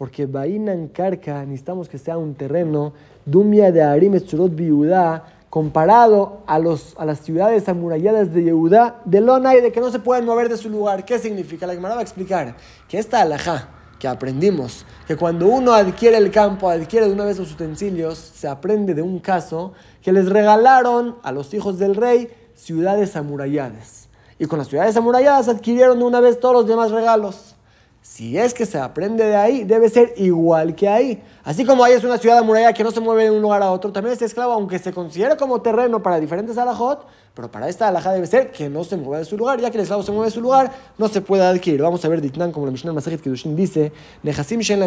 Porque 0.00 0.24
Bainan 0.24 0.88
Karka, 0.88 1.44
necesitamos 1.44 1.86
que 1.86 1.98
sea 1.98 2.16
un 2.16 2.34
terreno. 2.34 2.94
Dumia 3.26 3.70
de 3.70 3.82
Arim 3.82 4.14
Etzurot 4.14 4.54
Biudá 4.54 5.24
comparado 5.50 6.38
a, 6.46 6.58
los, 6.58 6.94
a 6.96 7.04
las 7.04 7.20
ciudades 7.20 7.68
amuralladas 7.68 8.32
de 8.32 8.44
Yehudá, 8.44 9.02
de 9.04 9.20
lona 9.20 9.54
y 9.54 9.60
de 9.60 9.70
que 9.70 9.78
no 9.78 9.90
se 9.90 9.98
pueden 9.98 10.24
mover 10.24 10.48
de 10.48 10.56
su 10.56 10.70
lugar. 10.70 11.04
¿Qué 11.04 11.18
significa? 11.18 11.66
La 11.66 11.74
Gemara 11.74 11.96
va 11.96 12.00
a 12.00 12.02
explicar 12.02 12.56
que 12.88 12.98
esta 12.98 13.20
alajá 13.20 13.68
que 13.98 14.08
aprendimos, 14.08 14.86
que 15.06 15.16
cuando 15.16 15.46
uno 15.46 15.74
adquiere 15.74 16.16
el 16.16 16.30
campo, 16.30 16.70
adquiere 16.70 17.06
de 17.06 17.12
una 17.12 17.26
vez 17.26 17.38
los 17.38 17.52
utensilios, 17.52 18.16
se 18.16 18.48
aprende 18.48 18.94
de 18.94 19.02
un 19.02 19.18
caso 19.18 19.74
que 20.00 20.14
les 20.14 20.30
regalaron 20.30 21.16
a 21.22 21.30
los 21.30 21.52
hijos 21.52 21.78
del 21.78 21.94
rey 21.94 22.30
ciudades 22.54 23.16
amuralladas. 23.16 24.08
Y 24.38 24.46
con 24.46 24.60
las 24.60 24.68
ciudades 24.68 24.96
amuralladas 24.96 25.48
adquirieron 25.48 25.98
de 25.98 26.06
una 26.06 26.20
vez 26.20 26.40
todos 26.40 26.54
los 26.54 26.66
demás 26.66 26.90
regalos. 26.90 27.54
Si 28.02 28.38
es 28.38 28.54
que 28.54 28.64
se 28.64 28.78
aprende 28.78 29.24
de 29.24 29.36
ahí, 29.36 29.64
debe 29.64 29.90
ser 29.90 30.14
igual 30.16 30.74
que 30.74 30.88
ahí. 30.88 31.22
Así 31.44 31.66
como 31.66 31.84
ahí 31.84 31.92
es 31.92 32.02
una 32.02 32.16
ciudad 32.16 32.38
amurallada 32.38 32.72
que 32.72 32.82
no 32.82 32.90
se 32.90 33.00
mueve 33.00 33.24
de 33.24 33.30
un 33.30 33.42
lugar 33.42 33.62
a 33.62 33.70
otro, 33.70 33.92
también 33.92 34.14
este 34.14 34.24
esclavo, 34.24 34.52
aunque 34.52 34.78
se 34.78 34.90
considere 34.90 35.36
como 35.36 35.60
terreno 35.60 36.02
para 36.02 36.18
diferentes 36.18 36.56
alajot, 36.56 37.06
pero 37.34 37.50
para 37.50 37.68
esta 37.68 37.88
alajá 37.88 38.12
debe 38.12 38.26
ser 38.26 38.52
que 38.52 38.70
no 38.70 38.84
se 38.84 38.96
mueva 38.96 39.18
de 39.18 39.26
su 39.26 39.36
lugar, 39.36 39.60
ya 39.60 39.70
que 39.70 39.76
el 39.76 39.82
esclavo 39.82 40.02
se 40.02 40.12
mueve 40.12 40.28
de 40.28 40.32
su 40.32 40.40
lugar, 40.40 40.72
no 40.96 41.08
se 41.08 41.20
puede 41.20 41.44
adquirir. 41.44 41.82
Vamos 41.82 42.02
a 42.02 42.08
ver 42.08 42.22
Ditnan, 42.22 42.52
como 42.52 42.64
la 42.64 42.72
Mishnah 42.72 42.94
Masajet 42.94 43.20
Kedushin 43.20 43.54
dice, 43.54 43.92
Nehasim 44.22 44.60
Shen 44.60 44.80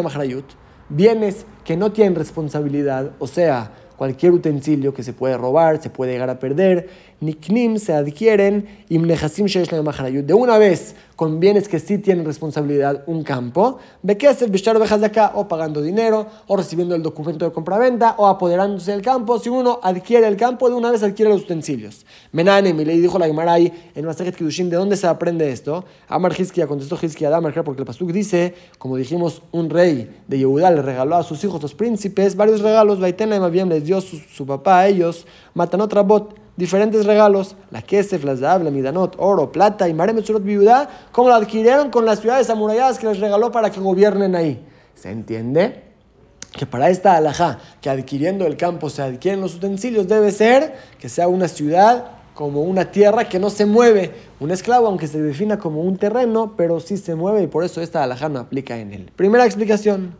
bienes 0.88 1.46
que 1.64 1.76
no 1.76 1.92
tienen 1.92 2.16
responsabilidad, 2.16 3.12
o 3.20 3.28
sea, 3.28 3.70
cualquier 3.96 4.32
utensilio 4.32 4.92
que 4.92 5.02
se 5.02 5.12
puede 5.12 5.36
robar, 5.36 5.80
se 5.80 5.90
puede 5.90 6.12
llegar 6.12 6.30
a 6.30 6.38
perder. 6.38 6.88
Niknim 7.20 7.78
se 7.78 7.94
adquieren 7.94 8.84
de 8.88 10.34
una 10.34 10.58
vez 10.58 10.94
con 11.16 11.40
bienes 11.40 11.68
que 11.68 11.78
sí 11.78 11.98
tienen 11.98 12.24
responsabilidad 12.24 13.04
un 13.06 13.22
campo, 13.22 13.78
de 14.02 15.06
acá 15.06 15.32
o 15.34 15.46
pagando 15.46 15.80
dinero, 15.80 16.26
o 16.46 16.56
recibiendo 16.56 16.94
el 16.94 17.02
documento 17.02 17.44
de 17.44 17.52
compraventa, 17.52 18.14
o 18.18 18.26
apoderándose 18.26 18.92
del 18.92 19.02
campo. 19.02 19.38
Si 19.38 19.48
uno 19.48 19.78
adquiere 19.82 20.26
el 20.26 20.36
campo, 20.36 20.68
de 20.68 20.74
una 20.74 20.90
vez 20.90 21.02
adquiere 21.02 21.30
los 21.30 21.42
utensilios. 21.42 22.04
Menanem, 22.32 22.78
y 22.80 22.84
le 22.84 22.94
dijo 22.94 23.18
la 23.18 23.26
Gemaray 23.26 23.72
en 23.94 24.04
Masajet 24.04 24.36
Kidushin, 24.36 24.70
¿de 24.70 24.76
dónde 24.76 24.96
se 24.96 25.06
aprende 25.06 25.50
esto? 25.50 25.84
Amar 26.08 26.38
Hizkia 26.38 26.66
contestó 26.66 26.98
Hizkia 27.00 27.28
a 27.28 27.36
Amar, 27.36 27.54
porque 27.64 27.82
el 27.82 27.86
Pasuk 27.86 28.10
dice, 28.10 28.54
como 28.78 28.96
dijimos, 28.96 29.42
un 29.52 29.70
rey 29.70 30.22
de 30.26 30.38
Yehudá 30.38 30.70
le 30.70 30.82
regaló 30.82 31.16
a 31.16 31.22
sus 31.22 31.42
hijos, 31.44 31.62
los 31.62 31.74
príncipes, 31.74 32.36
varios 32.36 32.60
regalos, 32.60 33.00
Baitena 33.00 33.48
bien 33.48 33.68
les 33.68 33.84
dio 33.84 34.00
su, 34.00 34.18
su 34.18 34.46
papá 34.46 34.80
a 34.80 34.88
ellos, 34.88 35.26
matan 35.54 35.80
otra 35.80 36.02
bot 36.02 36.43
diferentes 36.56 37.06
regalos, 37.06 37.56
la 37.70 37.82
Kesef, 37.82 38.24
la 38.24 38.36
Zab, 38.36 38.62
la 38.62 38.70
Midanot, 38.70 39.16
oro, 39.18 39.50
plata 39.50 39.88
y 39.88 39.94
Maremetzurot 39.94 40.42
Viudá, 40.42 40.88
como 41.12 41.28
lo 41.28 41.34
adquirieron 41.34 41.90
con 41.90 42.04
las 42.04 42.20
ciudades 42.20 42.48
amuralladas 42.50 42.98
que 42.98 43.06
les 43.06 43.20
regaló 43.20 43.50
para 43.50 43.70
que 43.70 43.80
gobiernen 43.80 44.34
ahí. 44.36 44.64
¿Se 44.94 45.10
entiende? 45.10 45.82
Que 46.52 46.66
para 46.66 46.88
esta 46.88 47.16
alajá, 47.16 47.58
que 47.80 47.90
adquiriendo 47.90 48.46
el 48.46 48.56
campo 48.56 48.88
se 48.88 49.02
adquieren 49.02 49.40
los 49.40 49.56
utensilios, 49.56 50.06
debe 50.06 50.30
ser 50.30 50.74
que 51.00 51.08
sea 51.08 51.26
una 51.26 51.48
ciudad 51.48 52.12
como 52.34 52.62
una 52.62 52.90
tierra 52.90 53.28
que 53.28 53.38
no 53.38 53.48
se 53.48 53.64
mueve. 53.64 54.12
Un 54.40 54.50
esclavo, 54.50 54.86
aunque 54.88 55.06
se 55.06 55.22
defina 55.22 55.58
como 55.58 55.82
un 55.82 55.96
terreno, 55.96 56.54
pero 56.56 56.80
sí 56.80 56.96
se 56.96 57.14
mueve 57.14 57.42
y 57.42 57.46
por 57.46 57.64
eso 57.64 57.80
esta 57.80 58.02
alajá 58.02 58.28
no 58.28 58.40
aplica 58.40 58.76
en 58.76 58.92
él. 58.92 59.10
Primera 59.16 59.46
explicación. 59.46 60.16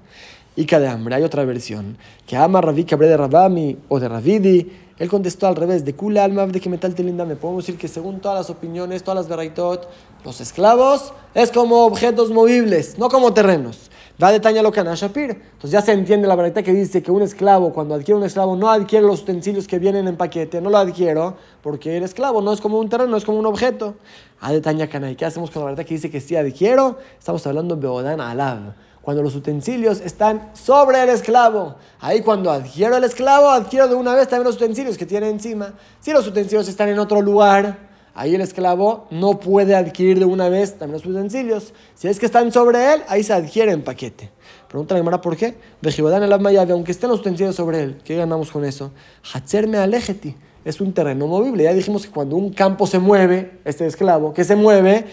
Y 0.56 0.66
de 0.66 0.88
hambre, 0.88 1.16
hay 1.16 1.22
otra 1.22 1.44
versión. 1.44 1.96
Que 2.26 2.36
ama 2.36 2.60
Rabí 2.60 2.84
que 2.84 2.96
de 2.96 3.16
Rabami 3.16 3.76
o 3.88 3.98
de 3.98 4.08
Ravidi 4.08 4.72
él 4.96 5.08
contestó 5.08 5.48
al 5.48 5.56
revés, 5.56 5.84
de 5.84 5.94
Kula 5.94 6.22
alma 6.22 6.46
de 6.46 6.60
que 6.60 6.68
metal 6.68 6.94
telinda. 6.94 7.24
Me 7.24 7.34
podemos 7.34 7.66
decir 7.66 7.78
que 7.78 7.88
según 7.88 8.20
todas 8.20 8.38
las 8.38 8.50
opiniones, 8.50 9.02
todas 9.02 9.16
las 9.16 9.28
veraitot, 9.28 9.88
los 10.24 10.40
esclavos 10.40 11.12
es 11.34 11.50
como 11.50 11.84
objetos 11.84 12.30
movibles, 12.30 12.96
no 12.96 13.08
como 13.08 13.34
terrenos. 13.34 13.90
Va 14.22 14.30
de 14.30 14.38
Taña 14.38 14.62
lo 14.62 14.70
Shapir. 14.70 15.30
Entonces 15.30 15.72
ya 15.72 15.82
se 15.82 15.90
entiende 15.90 16.28
la 16.28 16.36
verdad 16.36 16.62
que 16.62 16.72
dice 16.72 17.02
que 17.02 17.10
un 17.10 17.22
esclavo, 17.22 17.72
cuando 17.72 17.96
adquiere 17.96 18.14
un 18.14 18.24
esclavo, 18.24 18.54
no 18.54 18.70
adquiere 18.70 19.04
los 19.04 19.22
utensilios 19.22 19.66
que 19.66 19.80
vienen 19.80 20.06
en 20.06 20.16
paquete, 20.16 20.60
no 20.60 20.70
lo 20.70 20.78
adquiero, 20.78 21.36
porque 21.60 21.96
el 21.96 22.04
esclavo 22.04 22.40
no 22.40 22.52
es 22.52 22.60
como 22.60 22.78
un 22.78 22.88
terreno, 22.88 23.16
es 23.16 23.24
como 23.24 23.40
un 23.40 23.46
objeto. 23.46 23.96
A 24.40 24.52
de 24.52 24.60
Taña 24.60 24.88
¿Y 25.10 25.16
qué 25.16 25.24
hacemos 25.24 25.50
con 25.50 25.62
la 25.62 25.70
verdad 25.70 25.84
que 25.84 25.94
dice 25.94 26.08
que 26.08 26.20
sí 26.20 26.36
adquiero? 26.36 26.98
Estamos 27.18 27.44
hablando 27.48 27.74
de 27.74 27.80
Beodan 27.80 28.20
Alab 28.20 28.74
cuando 29.04 29.22
los 29.22 29.36
utensilios 29.36 30.00
están 30.00 30.50
sobre 30.54 31.02
el 31.02 31.10
esclavo. 31.10 31.76
Ahí 32.00 32.22
cuando 32.22 32.50
adquiero 32.50 32.96
el 32.96 33.04
esclavo, 33.04 33.50
adquiero 33.50 33.86
de 33.86 33.94
una 33.94 34.14
vez 34.14 34.28
también 34.28 34.46
los 34.46 34.56
utensilios 34.56 34.96
que 34.96 35.04
tiene 35.04 35.28
encima. 35.28 35.74
Si 36.00 36.12
los 36.12 36.26
utensilios 36.26 36.66
están 36.68 36.88
en 36.88 36.98
otro 36.98 37.20
lugar, 37.20 37.78
ahí 38.14 38.34
el 38.34 38.40
esclavo 38.40 39.06
no 39.10 39.38
puede 39.38 39.74
adquirir 39.76 40.18
de 40.18 40.24
una 40.24 40.48
vez 40.48 40.78
también 40.78 41.02
los 41.02 41.06
utensilios. 41.06 41.74
Si 41.94 42.08
es 42.08 42.18
que 42.18 42.26
están 42.26 42.50
sobre 42.50 42.94
él, 42.94 43.02
ahí 43.08 43.22
se 43.22 43.34
adquiere 43.34 43.72
en 43.72 43.82
paquete. 43.82 44.30
Pregunta 44.68 44.98
la 44.98 45.20
¿por 45.20 45.36
qué? 45.36 45.54
Vejibadan 45.82 46.22
el 46.22 46.32
aunque 46.32 46.92
estén 46.92 47.10
los 47.10 47.20
utensilios 47.20 47.54
sobre 47.54 47.82
él, 47.82 48.00
¿qué 48.04 48.16
ganamos 48.16 48.50
con 48.50 48.64
eso? 48.64 48.90
Hatzerme 49.32 49.76
alejeti 49.76 50.34
es 50.64 50.80
un 50.80 50.92
terreno 50.92 51.26
movible. 51.26 51.64
Ya 51.64 51.72
dijimos 51.72 52.06
que 52.06 52.12
cuando 52.12 52.36
un 52.36 52.52
campo 52.52 52.86
se 52.86 52.98
mueve, 52.98 53.60
este 53.64 53.86
esclavo 53.86 54.32
que 54.32 54.44
se 54.44 54.56
mueve, 54.56 55.06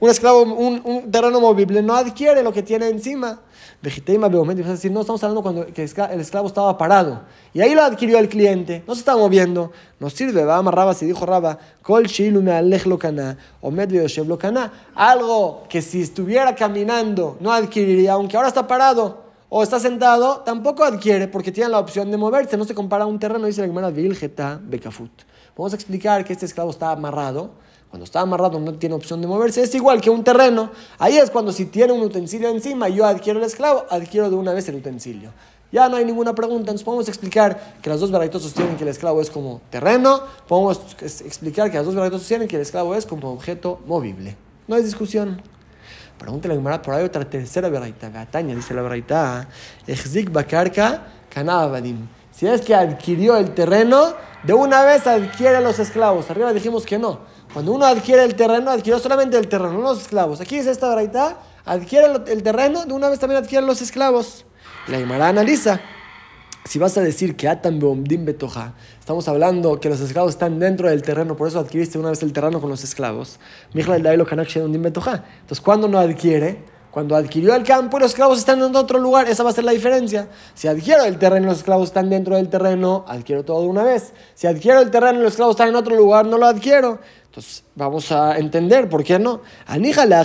un 0.00 0.10
esclavo, 0.10 0.42
un, 0.42 0.80
un 0.84 1.10
terreno 1.10 1.40
movible 1.40 1.82
no 1.82 1.94
adquiere 1.94 2.42
lo 2.42 2.52
que 2.52 2.62
tiene 2.62 2.88
encima. 2.88 3.40
Vegiteima 3.82 4.28
es 4.28 4.66
decir, 4.66 4.92
no 4.92 5.00
estamos 5.00 5.22
hablando 5.24 5.42
cuando 5.42 5.64
el 5.64 6.20
esclavo 6.20 6.46
estaba 6.46 6.78
parado. 6.78 7.22
Y 7.52 7.60
ahí 7.60 7.74
lo 7.74 7.82
adquirió 7.82 8.18
el 8.18 8.28
cliente, 8.28 8.84
no 8.86 8.94
se 8.94 9.00
está 9.00 9.16
moviendo. 9.16 9.72
Nos 9.98 10.12
sirve, 10.12 10.44
va 10.44 10.56
amarraba, 10.56 10.94
si 10.94 11.04
dijo 11.04 11.26
Raba, 11.26 11.58
kol 11.82 12.06
o 13.60 13.72
Algo 14.94 15.64
que 15.68 15.82
si 15.82 16.00
estuviera 16.00 16.54
caminando 16.54 17.36
no 17.40 17.52
adquiriría, 17.52 18.12
aunque 18.12 18.36
ahora 18.36 18.48
está 18.48 18.68
parado 18.68 19.21
o 19.54 19.62
está 19.62 19.78
sentado, 19.78 20.38
tampoco 20.38 20.82
adquiere 20.82 21.28
porque 21.28 21.52
tiene 21.52 21.68
la 21.68 21.78
opción 21.78 22.10
de 22.10 22.16
moverse. 22.16 22.56
No 22.56 22.64
se 22.64 22.74
compara 22.74 23.04
a 23.04 23.06
un 23.06 23.18
terreno, 23.18 23.46
dice 23.46 23.60
la 23.60 23.66
Gemara 23.66 23.90
Vilgeta 23.90 24.58
Bekafut. 24.64 25.10
Vamos 25.54 25.74
a 25.74 25.76
explicar 25.76 26.24
que 26.24 26.32
este 26.32 26.46
esclavo 26.46 26.70
está 26.70 26.90
amarrado. 26.90 27.50
Cuando 27.90 28.04
está 28.04 28.22
amarrado 28.22 28.58
no 28.58 28.72
tiene 28.76 28.94
opción 28.94 29.20
de 29.20 29.26
moverse, 29.26 29.60
es 29.60 29.74
igual 29.74 30.00
que 30.00 30.08
un 30.08 30.24
terreno. 30.24 30.70
Ahí 30.98 31.18
es 31.18 31.28
cuando 31.28 31.52
si 31.52 31.66
tiene 31.66 31.92
un 31.92 32.00
utensilio 32.00 32.48
encima 32.48 32.88
yo 32.88 33.04
adquiero 33.04 33.40
el 33.40 33.44
esclavo, 33.44 33.84
adquiero 33.90 34.30
de 34.30 34.36
una 34.36 34.54
vez 34.54 34.70
el 34.70 34.76
utensilio. 34.76 35.34
Ya 35.70 35.86
no 35.90 35.96
hay 35.96 36.06
ninguna 36.06 36.34
pregunta, 36.34 36.70
entonces 36.70 36.84
podemos 36.84 37.06
explicar 37.08 37.74
que 37.82 37.90
las 37.90 38.00
dos 38.00 38.10
varaitos 38.10 38.40
sostienen 38.40 38.78
que 38.78 38.84
el 38.84 38.88
esclavo 38.88 39.20
es 39.20 39.28
como 39.28 39.60
terreno, 39.68 40.22
podemos 40.48 40.80
explicar 41.02 41.70
que 41.70 41.76
las 41.76 41.84
dos 41.84 41.94
varaitos 41.94 42.20
sostienen 42.22 42.48
que 42.48 42.56
el 42.56 42.62
esclavo 42.62 42.94
es 42.94 43.04
como 43.04 43.30
objeto 43.30 43.80
movible. 43.84 44.34
No 44.66 44.76
hay 44.76 44.82
discusión. 44.82 45.42
Pregúntale 46.22 46.54
a 46.54 46.56
Gemara, 46.56 46.80
por 46.80 46.94
ahí 46.94 47.04
otra 47.04 47.24
tercera 47.24 47.68
veraita. 47.68 48.08
Gataña, 48.08 48.54
dice 48.54 48.72
la 48.74 48.82
veraita. 48.82 49.48
Bakarka. 50.30 51.02
Si 52.30 52.46
es 52.46 52.60
que 52.60 52.76
adquirió 52.76 53.36
el 53.36 53.52
terreno, 53.54 54.14
de 54.44 54.52
una 54.52 54.84
vez 54.84 55.04
adquiere 55.08 55.60
los 55.60 55.80
esclavos. 55.80 56.30
Arriba 56.30 56.52
dijimos 56.52 56.86
que 56.86 56.96
no. 56.96 57.18
Cuando 57.52 57.72
uno 57.72 57.86
adquiere 57.86 58.22
el 58.22 58.36
terreno, 58.36 58.70
adquirió 58.70 59.00
solamente 59.00 59.36
el 59.36 59.48
terreno, 59.48 59.72
no 59.72 59.80
los 59.80 60.02
esclavos. 60.02 60.40
Aquí 60.40 60.58
dice 60.58 60.70
esta 60.70 60.88
veraita, 60.90 61.38
adquiere 61.64 62.06
el 62.28 62.42
terreno, 62.44 62.84
de 62.84 62.92
una 62.92 63.08
vez 63.08 63.18
también 63.18 63.42
adquiere 63.42 63.66
los 63.66 63.82
esclavos. 63.82 64.44
La 64.86 64.98
Gemara 64.98 65.26
analiza. 65.26 65.80
Si 66.64 66.78
vas 66.78 66.96
a 66.96 67.00
decir 67.00 67.36
que 67.36 67.48
Atan 67.48 67.80
Beomdim 67.80 68.24
Betoja, 68.24 68.74
estamos 68.98 69.26
hablando 69.26 69.80
que 69.80 69.88
los 69.88 70.00
esclavos 70.00 70.30
están 70.30 70.60
dentro 70.60 70.88
del 70.88 71.02
terreno, 71.02 71.36
por 71.36 71.48
eso 71.48 71.58
adquiriste 71.58 71.98
una 71.98 72.10
vez 72.10 72.22
el 72.22 72.32
terreno 72.32 72.60
con 72.60 72.70
los 72.70 72.84
esclavos. 72.84 73.40
Entonces, 75.40 75.60
cuando 75.60 75.88
no 75.88 75.98
adquiere? 75.98 76.64
Cuando 76.92 77.16
adquirió 77.16 77.54
el 77.56 77.64
campo 77.64 77.96
y 77.96 78.00
los 78.00 78.10
esclavos 78.10 78.38
están 78.38 78.62
en 78.62 78.76
otro 78.76 78.98
lugar, 78.98 79.26
esa 79.28 79.42
va 79.42 79.50
a 79.50 79.52
ser 79.54 79.64
la 79.64 79.72
diferencia. 79.72 80.28
Si 80.54 80.68
adquiero 80.68 81.04
el 81.04 81.18
terreno 81.18 81.46
y 81.46 81.48
los 81.48 81.58
esclavos 81.58 81.88
están 81.88 82.10
dentro 82.10 82.36
del 82.36 82.48
terreno, 82.48 83.04
adquiero 83.08 83.44
todo 83.44 83.62
de 83.62 83.68
una 83.68 83.82
vez. 83.82 84.12
Si 84.34 84.46
adquiero 84.46 84.80
el 84.80 84.90
terreno 84.90 85.18
y 85.18 85.22
los 85.22 85.32
esclavos 85.32 85.54
están 85.54 85.70
en 85.70 85.76
otro 85.76 85.96
lugar, 85.96 86.26
no 86.26 86.36
lo 86.36 86.46
adquiero. 86.46 87.00
Entonces, 87.24 87.64
vamos 87.74 88.12
a 88.12 88.38
entender 88.38 88.90
por 88.90 89.02
qué 89.04 89.18
no. 89.18 89.40
Anija 89.66 90.04
la 90.04 90.22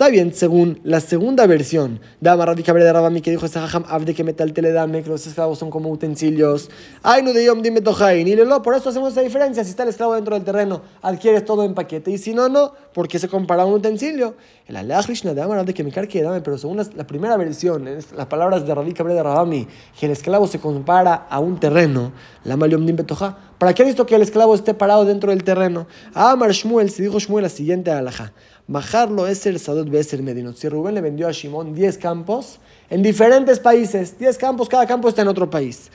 Está 0.00 0.08
bien, 0.08 0.32
según 0.32 0.80
la 0.82 0.98
segunda 1.00 1.46
versión 1.46 2.00
de 2.22 2.30
Amarradi 2.30 2.62
Cabrera 2.62 2.86
de 2.86 2.92
Rabami 2.94 3.20
que 3.20 3.30
dijo 3.30 3.44
esta 3.44 3.60
jajam 3.60 3.84
abde 3.86 4.14
que 4.14 4.24
metal 4.24 4.54
teledame, 4.54 5.02
que 5.02 5.10
los 5.10 5.26
esclavos 5.26 5.58
son 5.58 5.68
como 5.68 5.90
utensilios. 5.90 6.70
Ay, 7.02 7.22
no 7.22 7.34
de 7.34 7.44
yom 7.44 7.60
dime 7.60 7.82
tojain. 7.82 8.26
Y 8.26 8.34
lo, 8.34 8.62
por 8.62 8.74
eso 8.74 8.88
hacemos 8.88 9.12
esa 9.12 9.20
diferencia. 9.20 9.62
Si 9.62 9.68
está 9.68 9.82
el 9.82 9.90
esclavo 9.90 10.14
dentro 10.14 10.34
del 10.34 10.42
terreno, 10.42 10.80
adquieres 11.02 11.44
todo 11.44 11.64
en 11.64 11.74
paquete. 11.74 12.10
Y 12.10 12.16
si 12.16 12.32
no, 12.32 12.48
no, 12.48 12.72
porque 12.94 13.18
se 13.18 13.28
compara 13.28 13.64
a 13.64 13.66
un 13.66 13.74
utensilio. 13.74 14.36
El 14.66 14.76
Alea 14.76 15.02
Krishna 15.02 15.34
de 15.34 15.42
Amarradi 15.42 15.74
que 15.74 15.84
me 15.84 15.92
cargue 15.92 16.22
dame, 16.22 16.40
pero 16.40 16.56
según 16.56 16.78
la, 16.78 17.06
primera 17.06 17.36
versión, 17.36 17.84
las 17.84 18.26
palabras 18.26 18.66
de 18.66 18.74
Rabbi 18.74 18.94
Cabrera 18.94 19.18
de 19.18 19.22
Rabami, 19.24 19.68
que 19.98 20.06
el 20.06 20.12
esclavo 20.12 20.46
se 20.46 20.60
compara 20.60 21.26
a 21.28 21.40
un 21.40 21.60
terreno, 21.60 22.12
la 22.44 22.56
maliom 22.56 22.86
dim 22.86 22.96
betoja. 22.96 23.36
¿Para 23.58 23.74
qué 23.74 23.84
visto 23.84 24.06
que 24.06 24.14
el 24.14 24.22
esclavo 24.22 24.54
esté 24.54 24.72
parado 24.72 25.04
dentro 25.04 25.28
del 25.28 25.44
terreno? 25.44 25.86
Amar 26.14 26.52
Shmuel, 26.52 26.88
se 26.88 27.02
dijo 27.02 27.18
Shmuel 27.18 27.42
la 27.42 27.50
siguiente 27.50 27.90
alhaja. 27.90 28.32
Bajarlo 28.70 29.26
es 29.26 29.44
el 29.46 29.58
Sadot 29.58 29.88
el 29.92 30.22
Medinot. 30.22 30.54
Si 30.56 30.68
Rubén 30.68 30.94
le 30.94 31.00
vendió 31.00 31.26
a 31.26 31.32
Shimon 31.32 31.74
10 31.74 31.98
campos 31.98 32.60
en 32.88 33.02
diferentes 33.02 33.58
países, 33.58 34.16
10 34.16 34.38
campos, 34.38 34.68
cada 34.68 34.86
campo 34.86 35.08
está 35.08 35.22
en 35.22 35.28
otro 35.28 35.50
país. 35.50 35.90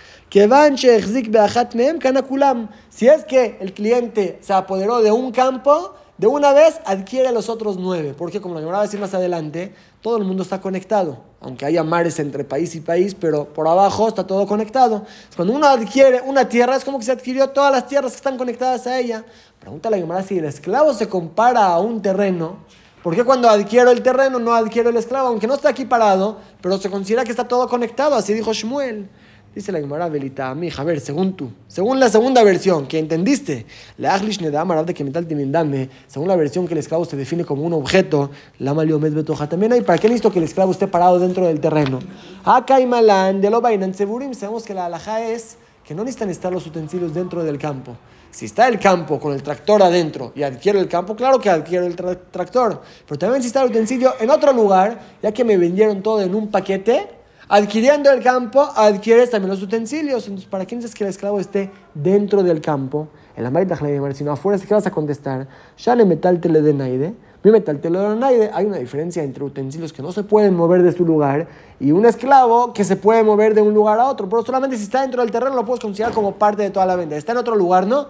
Si 2.90 3.08
es 3.08 3.24
que 3.24 3.56
el 3.62 3.72
cliente 3.72 4.40
se 4.42 4.52
apoderó 4.52 5.02
de 5.02 5.10
un 5.10 5.32
campo, 5.32 5.96
de 6.18 6.28
una 6.28 6.54
vez 6.54 6.80
adquiere 6.86 7.32
los 7.32 7.50
otros 7.50 7.78
nueve. 7.78 8.14
Porque 8.18 8.40
como 8.42 8.60
lo 8.60 8.68
va 8.68 8.80
a 8.80 8.84
decir 8.84 9.00
más 9.00 9.14
adelante, 9.14 9.74
todo 10.02 10.18
el 10.18 10.24
mundo 10.24 10.44
está 10.44 10.62
conectado. 10.62 11.18
Aunque 11.42 11.66
haya 11.66 11.84
mares 11.84 12.20
entre 12.20 12.44
país 12.44 12.76
y 12.76 12.82
país, 12.82 13.16
pero 13.16 13.46
por 13.46 13.68
abajo 13.68 14.08
está 14.08 14.26
todo 14.26 14.48
conectado. 14.48 15.06
Cuando 15.36 15.54
uno 15.54 15.68
adquiere 15.68 16.22
una 16.22 16.48
tierra, 16.48 16.76
es 16.76 16.86
como 16.86 17.00
que 17.00 17.06
se 17.06 17.12
adquirió 17.12 17.50
todas 17.50 17.72
las 17.72 17.88
tierras 17.88 18.14
que 18.14 18.18
están 18.18 18.38
conectadas 18.38 18.88
a 18.88 19.00
ella. 19.00 19.26
Pregúntale 19.60 19.98
a 19.98 20.00
Gemara 20.00 20.24
si 20.24 20.38
el 20.38 20.46
esclavo 20.46 20.94
se 20.94 21.10
compara 21.10 21.66
a 21.66 21.80
un 21.80 22.02
terreno. 22.02 22.58
¿Por 23.04 23.16
qué 23.16 23.24
cuando 23.24 23.50
adquiero 23.50 23.92
el 23.92 24.02
terreno 24.02 24.40
no 24.40 24.56
adquiero 24.56 24.90
el 24.90 24.98
esclavo? 24.98 25.28
Aunque 25.28 25.46
no 25.46 25.54
está 25.54 25.70
aquí 25.70 25.86
parado, 25.86 26.38
pero 26.62 26.78
se 26.78 26.90
considera 26.90 27.24
que 27.24 27.32
está 27.32 27.48
todo 27.48 27.68
conectado, 27.68 28.16
así 28.16 28.34
dijo 28.34 28.52
Shmuel. 28.52 29.10
Dice 29.56 29.72
la 29.72 29.80
Gemara 29.80 30.10
Belita, 30.10 30.54
mi 30.54 30.70
a 30.76 30.84
ver, 30.84 31.00
según 31.00 31.32
tú, 31.32 31.50
según 31.70 31.98
la 31.98 32.10
segunda 32.10 32.44
versión 32.44 32.88
que 32.88 33.00
entendiste, 33.00 33.66
la 33.98 34.20
de 34.20 34.94
que 34.94 35.90
según 36.08 36.28
la 36.28 36.36
versión 36.36 36.68
que 36.68 36.74
el 36.74 36.80
esclavo 36.80 37.06
se 37.06 37.16
define 37.16 37.46
como 37.46 37.64
un 37.64 37.72
objeto, 37.72 38.32
la 38.60 38.74
Maliomet 38.74 39.14
Betoja 39.14 39.48
también 39.48 39.72
hay. 39.72 39.80
¿Para 39.80 39.98
qué 39.98 40.10
listo 40.10 40.30
que 40.30 40.40
el 40.40 40.46
esclavo 40.46 40.74
esté 40.74 40.88
parado 40.88 41.20
dentro 41.20 41.48
del 41.48 41.62
terreno? 41.62 42.00
Acá 42.44 42.82
y 42.82 42.86
Malán, 42.86 43.40
de 43.40 43.50
lo 43.50 43.62
Bainan 43.62 43.94
Seburim, 43.94 44.34
sabemos 44.34 44.64
que 44.64 44.74
la 44.74 44.88
alhaja 44.88 45.22
es 45.26 45.56
que 45.86 45.96
no 45.96 46.04
necesitan 46.04 46.30
estar 46.30 46.52
los 46.52 46.68
utensilios 46.68 47.14
dentro 47.14 47.42
del 47.42 47.58
campo. 47.58 47.96
Si 48.32 48.48
está 48.48 48.68
el 48.68 48.78
campo 48.78 49.22
con 49.22 49.32
el 49.32 49.42
tractor 49.42 49.82
adentro 49.82 50.34
y 50.36 50.44
adquiero 50.44 50.82
el 50.82 50.90
campo, 50.90 51.16
claro 51.16 51.40
que 51.40 51.50
adquiero 51.50 51.86
el 51.86 51.96
tractor. 51.96 52.82
Pero 53.08 53.18
también 53.18 53.42
si 53.42 53.48
está 53.48 53.64
el 53.64 53.70
utensilio 53.70 54.16
en 54.20 54.30
otro 54.30 54.52
lugar, 54.52 55.00
ya 55.24 55.32
que 55.32 55.46
me 55.46 55.56
vendieron 55.56 56.04
todo 56.04 56.22
en 56.22 56.36
un 56.36 56.50
paquete, 56.50 57.24
Adquiriendo 57.48 58.12
el 58.12 58.24
campo, 58.24 58.68
adquieres 58.76 59.30
también 59.30 59.52
los 59.52 59.62
utensilios. 59.62 60.24
Entonces, 60.24 60.50
¿para 60.50 60.66
quién 60.66 60.80
dices 60.80 60.96
que 60.96 61.04
el 61.04 61.12
esclavo 61.12 61.40
esté 61.40 61.70
dentro 61.94 62.42
del 62.42 62.60
campo? 62.60 63.08
En 63.38 63.44
la 63.44 63.52
marita 63.52 63.78
si 64.14 64.24
no 64.24 64.32
afuera, 64.32 64.60
¿qué 64.60 64.74
vas 64.74 64.88
a 64.88 64.92
contestar? 64.92 65.48
Ya 65.78 65.96
le 65.96 66.06
metal 66.06 66.40
tele 66.40 66.62
de 66.62 66.74
naide, 66.74 67.14
mi 67.44 67.52
metal 67.52 67.80
tele 67.80 68.00
de 68.00 68.16
naide. 68.16 68.50
Hay 68.52 68.66
una 68.66 68.78
diferencia 68.78 69.22
entre 69.22 69.44
utensilios 69.44 69.94
que 69.94 70.02
no 70.02 70.12
se 70.12 70.24
pueden 70.24 70.56
mover 70.56 70.82
de 70.82 70.92
su 70.92 71.06
lugar 71.06 71.48
y 71.80 71.92
un 71.92 72.08
esclavo 72.08 72.74
que 72.74 72.84
se 72.84 72.96
puede 72.96 73.24
mover 73.24 73.54
de 73.54 73.62
un 73.62 73.76
lugar 73.76 74.00
a 74.00 74.06
otro. 74.06 74.28
Pero 74.28 74.44
solamente 74.44 74.76
si 74.78 74.84
está 74.84 75.02
dentro 75.02 75.22
del 75.22 75.30
terreno 75.30 75.56
lo 75.56 75.66
puedes 75.66 75.82
considerar 75.82 76.14
como 76.14 76.32
parte 76.32 76.64
de 76.64 76.72
toda 76.72 76.88
la 76.88 76.96
venta. 76.96 77.16
Está 77.16 77.34
en 77.34 77.38
otro 77.38 77.56
lugar, 77.56 77.86
¿no? 77.86 78.08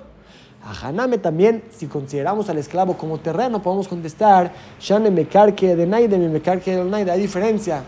A 0.64 0.88
Haname 0.88 1.18
también, 1.18 1.62
si 1.72 1.88
consideramos 1.88 2.50
al 2.50 2.58
esclavo 2.58 2.96
como 2.98 3.20
terreno, 3.20 3.62
podemos 3.62 3.88
contestar, 3.88 4.52
Shane 4.80 5.12
mekarke 5.12 5.76
de 5.76 5.86
naide, 5.86 6.18
mi 6.18 6.30
mekarke 6.30 6.78
de 6.78 6.86
naide. 6.86 7.12
Hay 7.12 7.20
diferencia 7.20 7.84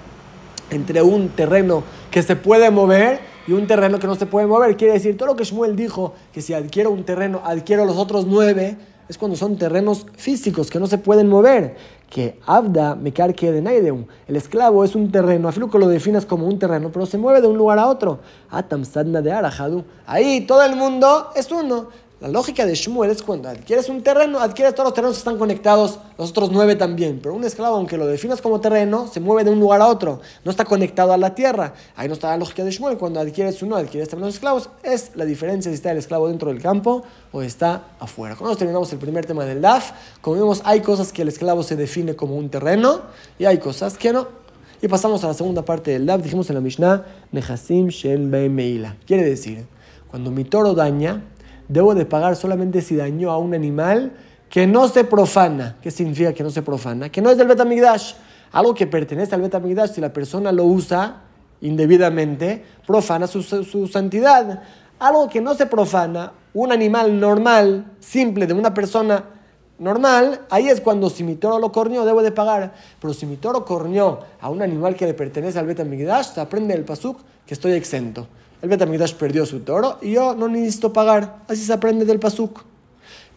entre 0.71 1.01
un 1.01 1.29
terreno 1.29 1.83
que 2.11 2.23
se 2.23 2.35
puede 2.35 2.69
mover 2.71 3.19
y 3.47 3.53
un 3.53 3.67
terreno 3.67 3.99
que 3.99 4.07
no 4.07 4.15
se 4.15 4.25
puede 4.25 4.47
mover. 4.47 4.75
Quiere 4.77 4.93
decir, 4.93 5.17
todo 5.17 5.29
lo 5.29 5.35
que 5.35 5.43
Shmuel 5.43 5.75
dijo, 5.75 6.13
que 6.33 6.41
si 6.41 6.53
adquiero 6.53 6.91
un 6.91 7.03
terreno, 7.03 7.41
adquiero 7.43 7.85
los 7.85 7.97
otros 7.97 8.25
nueve, 8.25 8.77
es 9.07 9.17
cuando 9.17 9.37
son 9.37 9.57
terrenos 9.57 10.05
físicos 10.17 10.69
que 10.69 10.79
no 10.79 10.87
se 10.87 10.97
pueden 10.97 11.29
mover. 11.29 11.75
Que 12.09 12.39
Abda 12.45 12.95
me 12.95 13.11
carque 13.13 13.51
de 13.51 13.61
Naideum. 13.61 14.05
El 14.27 14.35
esclavo 14.35 14.83
es 14.83 14.95
un 14.95 15.11
terreno, 15.11 15.47
afilo 15.47 15.69
que 15.69 15.79
lo 15.79 15.87
definas 15.87 16.25
como 16.25 16.45
un 16.45 16.59
terreno, 16.59 16.89
pero 16.91 17.05
se 17.05 17.17
mueve 17.17 17.41
de 17.41 17.47
un 17.47 17.57
lugar 17.57 17.79
a 17.79 17.87
otro. 17.87 18.19
Atam 18.49 18.83
Sadna 18.85 19.21
de 19.21 19.31
Arajadu. 19.31 19.83
Ahí 20.05 20.41
todo 20.41 20.63
el 20.63 20.75
mundo 20.75 21.29
es 21.35 21.51
uno. 21.51 21.89
La 22.19 22.29
lógica 22.29 22.65
de 22.65 22.73
Shmuel 22.73 23.11
es 23.11 23.21
cuando 23.21 23.47
adquieres 23.47 23.89
un 23.89 24.01
terreno, 24.01 24.39
adquieres 24.39 24.73
todos 24.73 24.85
los 24.85 24.95
terrenos 24.95 25.17
que 25.17 25.19
están 25.19 25.37
conectados, 25.37 25.99
los 26.17 26.31
otros 26.31 26.49
nueve 26.51 26.75
también. 26.75 27.19
Pero 27.21 27.35
un 27.35 27.43
esclavo, 27.43 27.75
aunque 27.75 27.95
lo 27.95 28.07
definas 28.07 28.41
como 28.41 28.59
terreno, 28.59 29.05
se 29.05 29.19
mueve 29.19 29.43
de 29.43 29.51
un 29.51 29.59
lugar 29.59 29.81
a 29.81 29.87
otro, 29.87 30.19
no 30.43 30.49
está 30.49 30.65
conectado 30.65 31.13
a 31.13 31.17
la 31.17 31.35
tierra. 31.35 31.75
Ahí 31.95 32.07
no 32.07 32.15
está 32.15 32.29
la 32.29 32.37
lógica 32.37 32.63
de 32.63 32.71
Shmuel. 32.71 32.97
Cuando 32.97 33.19
adquieres 33.19 33.61
uno, 33.61 33.75
adquieres 33.75 34.09
también 34.09 34.25
los 34.25 34.33
esclavos. 34.33 34.71
Es 34.81 35.11
la 35.13 35.25
diferencia 35.25 35.69
si 35.69 35.75
está 35.75 35.91
el 35.91 35.99
esclavo 35.99 36.27
dentro 36.27 36.49
del 36.51 36.59
campo 36.59 37.03
o 37.31 37.43
está 37.43 37.83
afuera. 37.99 38.35
Cuando 38.35 38.57
terminamos 38.57 38.91
el 38.91 38.97
primer 38.97 39.27
tema 39.27 39.45
del 39.45 39.61
DAF, 39.61 39.91
como 40.19 40.37
vemos, 40.37 40.63
hay 40.65 40.81
cosas 40.81 41.13
que 41.13 41.21
el 41.21 41.27
esclavo 41.27 41.61
se 41.61 41.75
define 41.75 42.15
como 42.15 42.35
un 42.35 42.49
terreno 42.49 43.01
y 43.37 43.45
hay 43.45 43.59
cosas 43.59 43.95
que 43.95 44.11
no. 44.11 44.27
Y 44.81 44.87
pasamos 44.87 45.23
a 45.23 45.27
la 45.27 45.33
segunda 45.35 45.63
parte 45.63 45.91
del 45.91 46.07
DAF. 46.07 46.23
Dijimos 46.23 46.49
en 46.49 46.55
la 46.55 46.61
Mishnah, 46.61 47.05
Nehasim 47.31 47.89
Shen 47.89 48.27
Meila. 48.31 48.97
Quiere 49.05 49.23
decir, 49.23 49.67
cuando 50.09 50.31
mi 50.31 50.45
toro 50.45 50.73
daña, 50.73 51.23
debo 51.67 51.95
de 51.95 52.05
pagar 52.05 52.35
solamente 52.35 52.81
si 52.81 52.95
dañó 52.95 53.31
a 53.31 53.37
un 53.37 53.53
animal 53.53 54.13
que 54.49 54.67
no 54.67 54.87
se 54.87 55.03
profana. 55.03 55.77
¿Qué 55.81 55.91
significa 55.91 56.33
que 56.33 56.43
no 56.43 56.49
se 56.49 56.61
profana? 56.61 57.09
Que 57.09 57.21
no 57.21 57.29
es 57.29 57.37
del 57.37 57.47
Betamigdash. 57.47 58.13
Algo 58.51 58.73
que 58.73 58.87
pertenece 58.87 59.35
al 59.35 59.41
Betamigdash, 59.41 59.91
si 59.91 60.01
la 60.01 60.13
persona 60.13 60.51
lo 60.51 60.63
usa 60.63 61.23
indebidamente, 61.61 62.63
profana 62.85 63.27
su, 63.27 63.43
su, 63.43 63.87
santidad. 63.87 64.63
Algo 64.99 65.27
que 65.29 65.41
no 65.41 65.53
se 65.53 65.65
profana, 65.65 66.31
un 66.53 66.71
animal 66.71 67.19
normal, 67.19 67.85
simple, 67.99 68.47
de 68.47 68.53
una 68.53 68.73
persona 68.73 69.25
normal, 69.79 70.41
ahí 70.49 70.69
es 70.69 70.81
cuando 70.81 71.09
si 71.09 71.23
mi 71.23 71.35
toro 71.35 71.59
lo 71.59 71.71
corneó, 71.71 72.05
debo 72.05 72.23
de 72.23 72.31
pagar. 72.31 72.73
Pero 72.99 73.13
si 73.13 73.25
mi 73.25 73.35
toro 73.35 73.65
corneó 73.65 74.21
a 74.39 74.49
un 74.49 74.61
animal 74.61 74.95
que 74.95 75.05
le 75.05 75.13
pertenece 75.13 75.59
al 75.59 75.67
Betamigdash, 75.67 76.33
se 76.33 76.41
aprende 76.41 76.73
el 76.73 76.85
pasuk 76.85 77.19
que 77.45 77.53
estoy 77.53 77.73
exento. 77.73 78.27
El 78.61 78.69
Betamigdash 78.69 79.13
perdió 79.13 79.45
su 79.45 79.59
toro 79.59 79.99
y 80.01 80.13
yo 80.13 80.33
no 80.35 80.47
necesito 80.47 80.91
pagar. 80.91 81.43
Así 81.47 81.63
se 81.63 81.73
aprende 81.73 82.05
del 82.05 82.19
pasuk. 82.19 82.63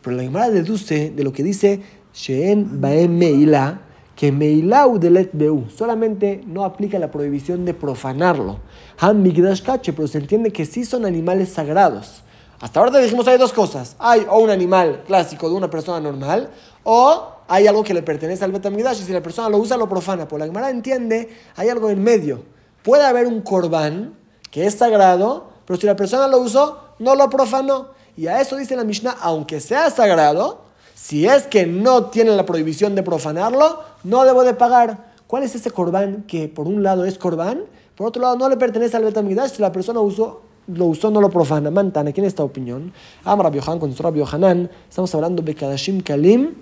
Pero 0.01 0.17
la 0.17 0.23
Gemara 0.23 0.51
deduce 0.51 1.11
de 1.11 1.25
lo 1.25 1.33
que 1.33 1.43
dice 1.43 1.83
Sheen 2.15 2.81
Baem 2.81 3.19
Meila, 3.19 3.83
que 4.17 4.33
Meilau 4.33 4.99
delet 4.99 5.31
Beu 5.33 5.67
solamente 5.77 6.41
no 6.47 6.65
aplica 6.65 6.99
la 6.99 7.11
prohibición 7.11 7.67
de 7.67 7.75
profanarlo. 7.75 8.61
Han 8.99 9.23
Migdash 9.23 9.63
Kache, 9.63 9.93
pero 9.93 10.09
se 10.09 10.19
entiende 10.19 10.53
que 10.53 10.65
sí 10.65 10.85
son 10.85 11.05
animales 11.05 11.51
sagrados. 11.51 12.23
Hasta 12.61 12.81
ahora 12.81 12.93
te 12.93 13.03
dijimos 13.03 13.29
hay 13.29 13.39
dos 13.39 13.53
cosas. 13.53 13.97
Hay 13.99 14.27
o 14.29 14.39
un 14.39 14.51
animal 14.51 15.05
clásico 15.07 15.51
de 15.51 15.55
una 15.55 15.69
persona 15.69 16.01
normal, 16.01 16.51
o 16.83 17.29
hay 17.47 17.67
algo 17.67 17.85
que 17.85 17.93
le 17.93 18.03
pertenece 18.03 18.45
al 18.45 18.53
Betamigdash 18.53 19.01
y 19.01 19.05
si 19.05 19.13
la 19.13 19.23
persona 19.23 19.51
lo 19.51 19.59
usa 19.59 19.77
lo 19.77 19.89
profana. 19.89 20.27
Por 20.27 20.39
la 20.39 20.47
Gemara 20.47 20.71
entiende, 20.71 21.29
hay 21.57 21.69
algo 21.69 21.91
en 21.91 22.03
medio. 22.03 22.43
Puede 22.83 23.05
haber 23.05 23.27
un 23.27 23.43
corbán 23.43 24.20
que 24.51 24.67
es 24.67 24.75
sagrado, 24.75 25.51
pero 25.67 25.79
si 25.81 25.87
la 25.87 25.97
persona 25.97 26.27
lo 26.27 26.39
usó, 26.39 26.79
no 26.99 27.15
lo 27.15 27.31
profanó. 27.31 27.89
Y 28.17 28.27
a 28.27 28.41
eso 28.41 28.57
dice 28.57 28.77
la 28.77 28.85
Mishnah, 28.85 29.17
aunque 29.21 29.61
sea 29.61 29.91
sagrado, 29.91 30.63
si 30.95 31.27
es 31.27 31.45
que 31.45 31.67
no 31.67 32.07
tiene 32.07 32.33
la 32.33 32.45
prohibición 32.45 32.95
de 32.95 33.03
profanarlo, 33.03 33.81
no 34.05 34.25
debo 34.25 34.45
de 34.45 34.55
pagar. 34.55 35.11
¿Cuál 35.27 35.45
es 35.45 35.55
ese 35.55 35.71
corbán 35.71 36.25
que 36.27 36.49
por 36.49 36.67
un 36.67 36.83
lado 36.83 37.05
es 37.05 37.17
corbán, 37.17 37.63
por 37.95 38.09
otro 38.09 38.21
lado 38.21 38.37
no 38.37 38.49
le 38.49 38.57
pertenece 38.57 38.97
al 38.97 39.05
Betamigdash, 39.05 39.53
si 39.53 39.63
la 39.63 39.71
persona 39.71 40.01
usó, 40.01 40.43
lo 40.67 40.87
usó, 40.87 41.11
no 41.11 41.21
lo 41.21 41.31
profana? 41.31 41.71
Mantana, 41.71 42.13
¿quién 42.13 42.27
esta 42.27 42.43
opinión? 42.43 42.93
Am 43.25 43.41
Rabbi 43.41 43.59
Yohanan 43.59 43.79
con 43.79 43.97
Rabbi 43.97 44.19
Yohanan, 44.19 44.69
estamos 44.89 45.15
hablando 45.15 45.41
de 45.43 45.55
Kadashim 45.55 46.01
Kalim, 46.01 46.55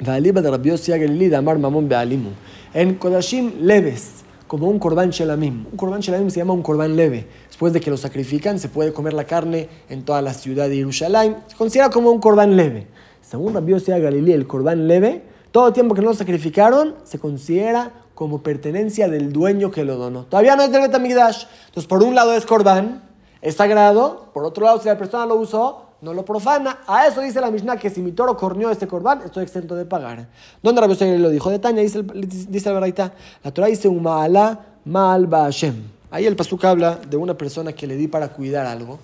de 0.00 0.50
Rabbi 0.50 0.70
de 0.70 1.36
Amar 1.36 1.58
Mamon 1.58 1.88
Bealimu. 1.88 2.30
En 2.72 2.94
Kodashim 2.94 3.52
leves, 3.60 4.24
como 4.50 4.66
un 4.66 4.80
corbán 4.80 5.10
shelamim. 5.10 5.66
Un 5.70 5.76
corbán 5.76 6.00
shelamim 6.00 6.28
se 6.28 6.38
llama 6.40 6.54
un 6.54 6.62
corbán 6.62 6.96
leve. 6.96 7.24
Después 7.46 7.72
de 7.72 7.80
que 7.80 7.88
lo 7.88 7.96
sacrifican, 7.96 8.58
se 8.58 8.68
puede 8.68 8.92
comer 8.92 9.12
la 9.12 9.22
carne 9.22 9.68
en 9.88 10.04
toda 10.04 10.20
la 10.22 10.34
ciudad 10.34 10.68
de 10.68 10.74
Jerusalén. 10.74 11.36
Se 11.46 11.54
considera 11.54 11.88
como 11.88 12.10
un 12.10 12.18
corbán 12.18 12.56
leve. 12.56 12.88
Según 13.22 13.54
Rabbi 13.54 13.78
sea 13.78 14.00
Galilea, 14.00 14.34
el 14.34 14.48
corbán 14.48 14.88
leve, 14.88 15.22
todo 15.52 15.68
el 15.68 15.72
tiempo 15.72 15.94
que 15.94 16.02
no 16.02 16.08
lo 16.08 16.14
sacrificaron, 16.14 16.96
se 17.04 17.20
considera 17.20 17.92
como 18.16 18.42
pertenencia 18.42 19.08
del 19.08 19.32
dueño 19.32 19.70
que 19.70 19.84
lo 19.84 19.94
donó. 19.94 20.24
Todavía 20.24 20.56
no 20.56 20.64
es 20.64 20.72
del 20.72 20.82
Betamigdash. 20.82 21.44
Entonces, 21.66 21.86
por 21.86 22.02
un 22.02 22.16
lado 22.16 22.34
es 22.34 22.44
corbán, 22.44 23.04
es 23.42 23.54
sagrado. 23.54 24.30
Por 24.34 24.42
otro 24.42 24.64
lado, 24.64 24.80
si 24.80 24.88
la 24.88 24.98
persona 24.98 25.26
lo 25.26 25.36
usó, 25.36 25.89
no 26.02 26.14
lo 26.14 26.24
profana. 26.24 26.80
A 26.86 27.06
eso 27.06 27.20
dice 27.20 27.40
la 27.40 27.50
Mishnah 27.50 27.76
que 27.76 27.90
si 27.90 28.00
mi 28.00 28.12
toro 28.12 28.36
corneó 28.36 28.70
este 28.70 28.86
corbán, 28.86 29.22
estoy 29.24 29.44
exento 29.44 29.74
de 29.74 29.84
pagar. 29.84 30.28
¿Dónde 30.62 30.80
Rabbi 30.80 30.94
Yosef 30.94 31.20
lo 31.20 31.30
dijo? 31.30 31.50
De 31.50 31.58
Tania, 31.58 31.82
dice, 31.82 32.02
dice 32.48 32.72
la 32.72 32.80
verdad. 32.80 33.12
La 33.44 33.50
Torah 33.50 33.66
dice 33.66 33.88
un 33.88 34.02
ma'ala 34.02 34.60
ma'al 34.84 35.28
Hashem. 35.30 35.74
Ahí 36.10 36.26
el 36.26 36.36
pasuk 36.36 36.64
habla 36.64 36.96
de 37.08 37.16
una 37.16 37.34
persona 37.34 37.72
que 37.72 37.86
le 37.86 37.96
di 37.96 38.08
para 38.08 38.28
cuidar 38.28 38.66
algo. 38.66 38.98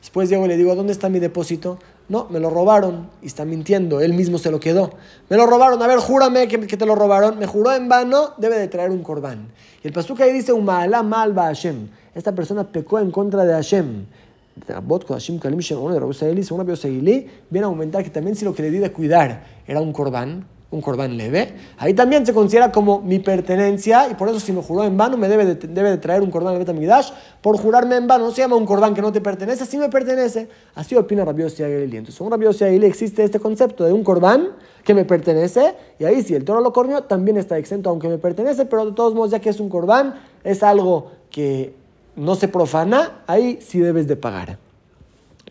Después 0.00 0.28
llego 0.28 0.44
y 0.44 0.48
le 0.48 0.56
digo, 0.56 0.74
¿dónde 0.74 0.92
está 0.92 1.08
mi 1.08 1.20
depósito? 1.20 1.78
No, 2.08 2.26
me 2.28 2.40
lo 2.40 2.50
robaron 2.50 3.08
y 3.22 3.26
está 3.26 3.44
mintiendo, 3.44 4.00
él 4.00 4.12
mismo 4.12 4.36
se 4.36 4.50
lo 4.50 4.58
quedó. 4.58 4.90
Me 5.28 5.36
lo 5.36 5.46
robaron, 5.46 5.80
a 5.80 5.86
ver, 5.86 5.98
júrame 5.98 6.48
que, 6.48 6.58
te 6.58 6.86
lo 6.86 6.94
robaron. 6.94 7.38
Me 7.38 7.46
juró 7.46 7.72
en 7.72 7.88
vano, 7.88 8.34
debe 8.36 8.58
de 8.58 8.68
traer 8.68 8.90
un 8.90 9.02
corbán. 9.02 9.48
Y 9.82 9.86
el 9.86 9.92
pasuk 9.92 10.20
ahí 10.20 10.32
dice, 10.32 10.52
un 10.52 10.64
ma'ala 10.64 11.02
ma'al 11.02 11.34
Hashem. 11.34 11.88
Esta 12.14 12.32
persona 12.32 12.64
pecó 12.64 12.98
en 12.98 13.10
contra 13.10 13.44
de 13.44 13.52
Hashem 13.54 14.06
viene 17.50 17.64
a 17.64 17.68
aumentar 17.68 18.04
que 18.04 18.10
también 18.10 18.36
si 18.36 18.44
lo 18.44 18.54
que 18.54 18.62
le 18.62 18.70
di 18.70 18.78
de 18.78 18.92
cuidar 18.92 19.44
era 19.66 19.80
un 19.80 19.92
corbán, 19.92 20.46
un 20.72 20.80
corbán 20.80 21.16
leve, 21.18 21.54
ahí 21.76 21.92
también 21.92 22.24
se 22.24 22.32
considera 22.32 22.72
como 22.72 23.00
mi 23.00 23.18
pertenencia 23.18 24.08
y 24.10 24.14
por 24.14 24.28
eso 24.28 24.40
si 24.40 24.52
me 24.52 24.62
juró 24.62 24.84
en 24.84 24.96
vano 24.96 25.18
me 25.18 25.28
debe 25.28 25.44
de, 25.44 25.54
debe 25.54 25.90
de 25.90 25.98
traer 25.98 26.22
un 26.22 26.30
corbán 26.30 26.54
de 26.54 26.60
Betamidash. 26.60 27.10
Por 27.42 27.58
jurarme 27.58 27.96
en 27.96 28.06
vano 28.06 28.24
no 28.24 28.30
se 28.30 28.40
llama 28.40 28.56
un 28.56 28.64
corbán 28.64 28.94
que 28.94 29.02
no 29.02 29.12
te 29.12 29.20
pertenece, 29.20 29.66
sí 29.66 29.76
me 29.76 29.90
pertenece. 29.90 30.48
Así 30.74 30.96
opina 30.96 31.24
Rabbi 31.24 31.42
Yossi 31.42 31.62
Entonces, 31.62 32.14
según 32.14 32.32
Rabbi 32.32 32.46
Yossi 32.46 32.64
existe 32.64 33.22
este 33.22 33.38
concepto 33.38 33.84
de 33.84 33.92
un 33.92 34.02
corbán 34.02 34.48
que 34.82 34.94
me 34.94 35.04
pertenece 35.04 35.74
y 35.98 36.04
ahí 36.04 36.22
si 36.22 36.34
el 36.34 36.44
toro 36.44 36.60
lo 36.60 36.72
corneó 36.72 37.02
también 37.04 37.36
está 37.36 37.58
exento 37.58 37.90
aunque 37.90 38.08
me 38.08 38.18
pertenece, 38.18 38.64
pero 38.64 38.86
de 38.86 38.92
todos 38.92 39.14
modos 39.14 39.30
ya 39.30 39.40
que 39.40 39.50
es 39.50 39.60
un 39.60 39.68
corbán 39.68 40.14
es 40.42 40.62
algo 40.62 41.12
que 41.30 41.81
no 42.16 42.34
se 42.34 42.48
profana, 42.48 43.22
ahí 43.26 43.58
sí 43.60 43.80
debes 43.80 44.06
de 44.06 44.16
pagar. 44.16 44.58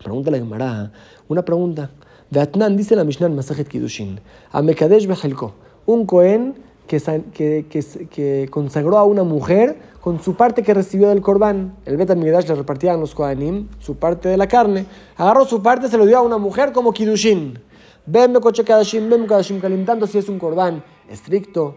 Pregunta 0.02 0.30
la 0.30 0.38
Gemara, 0.38 0.92
una 1.28 1.42
pregunta. 1.42 1.90
Atnan 2.34 2.76
dice 2.76 2.96
la 2.96 3.04
Mishnah 3.04 3.26
en 3.26 3.36
Masajet 3.36 3.68
Kiddushin, 3.68 4.18
a 4.52 4.62
Mekadesh 4.62 5.06
Bejelko, 5.06 5.52
un 5.84 6.06
Cohen 6.06 6.54
que, 6.86 6.98
que, 7.32 7.66
que, 8.10 8.48
consagró 8.50 8.98
a 8.98 9.04
una 9.04 9.22
mujer 9.22 9.76
con 10.00 10.20
su 10.20 10.34
parte 10.34 10.62
que 10.62 10.72
recibió 10.72 11.10
del 11.10 11.20
Corbán. 11.20 11.74
El 11.84 11.96
Bet 11.96 12.14
Migdash 12.14 12.48
le 12.48 12.54
repartían 12.54 13.00
los 13.00 13.14
Kohanim 13.14 13.68
su 13.78 13.96
parte 13.96 14.28
de 14.28 14.36
la 14.36 14.48
carne. 14.48 14.86
Agarró 15.16 15.44
su 15.44 15.62
parte, 15.62 15.88
se 15.88 15.98
lo 15.98 16.06
dio 16.06 16.18
a 16.18 16.22
una 16.22 16.38
mujer 16.38 16.72
como 16.72 16.92
Kiddushin. 16.92 17.58
Ven 18.06 18.34
Koche 18.34 18.64
Kadashim, 18.64 19.08
ven 19.08 19.26
Kadashim 19.26 19.60
Kalim, 19.60 19.86
si 20.06 20.18
es 20.18 20.28
un 20.28 20.38
Corbán 20.38 20.82
estricto, 21.08 21.76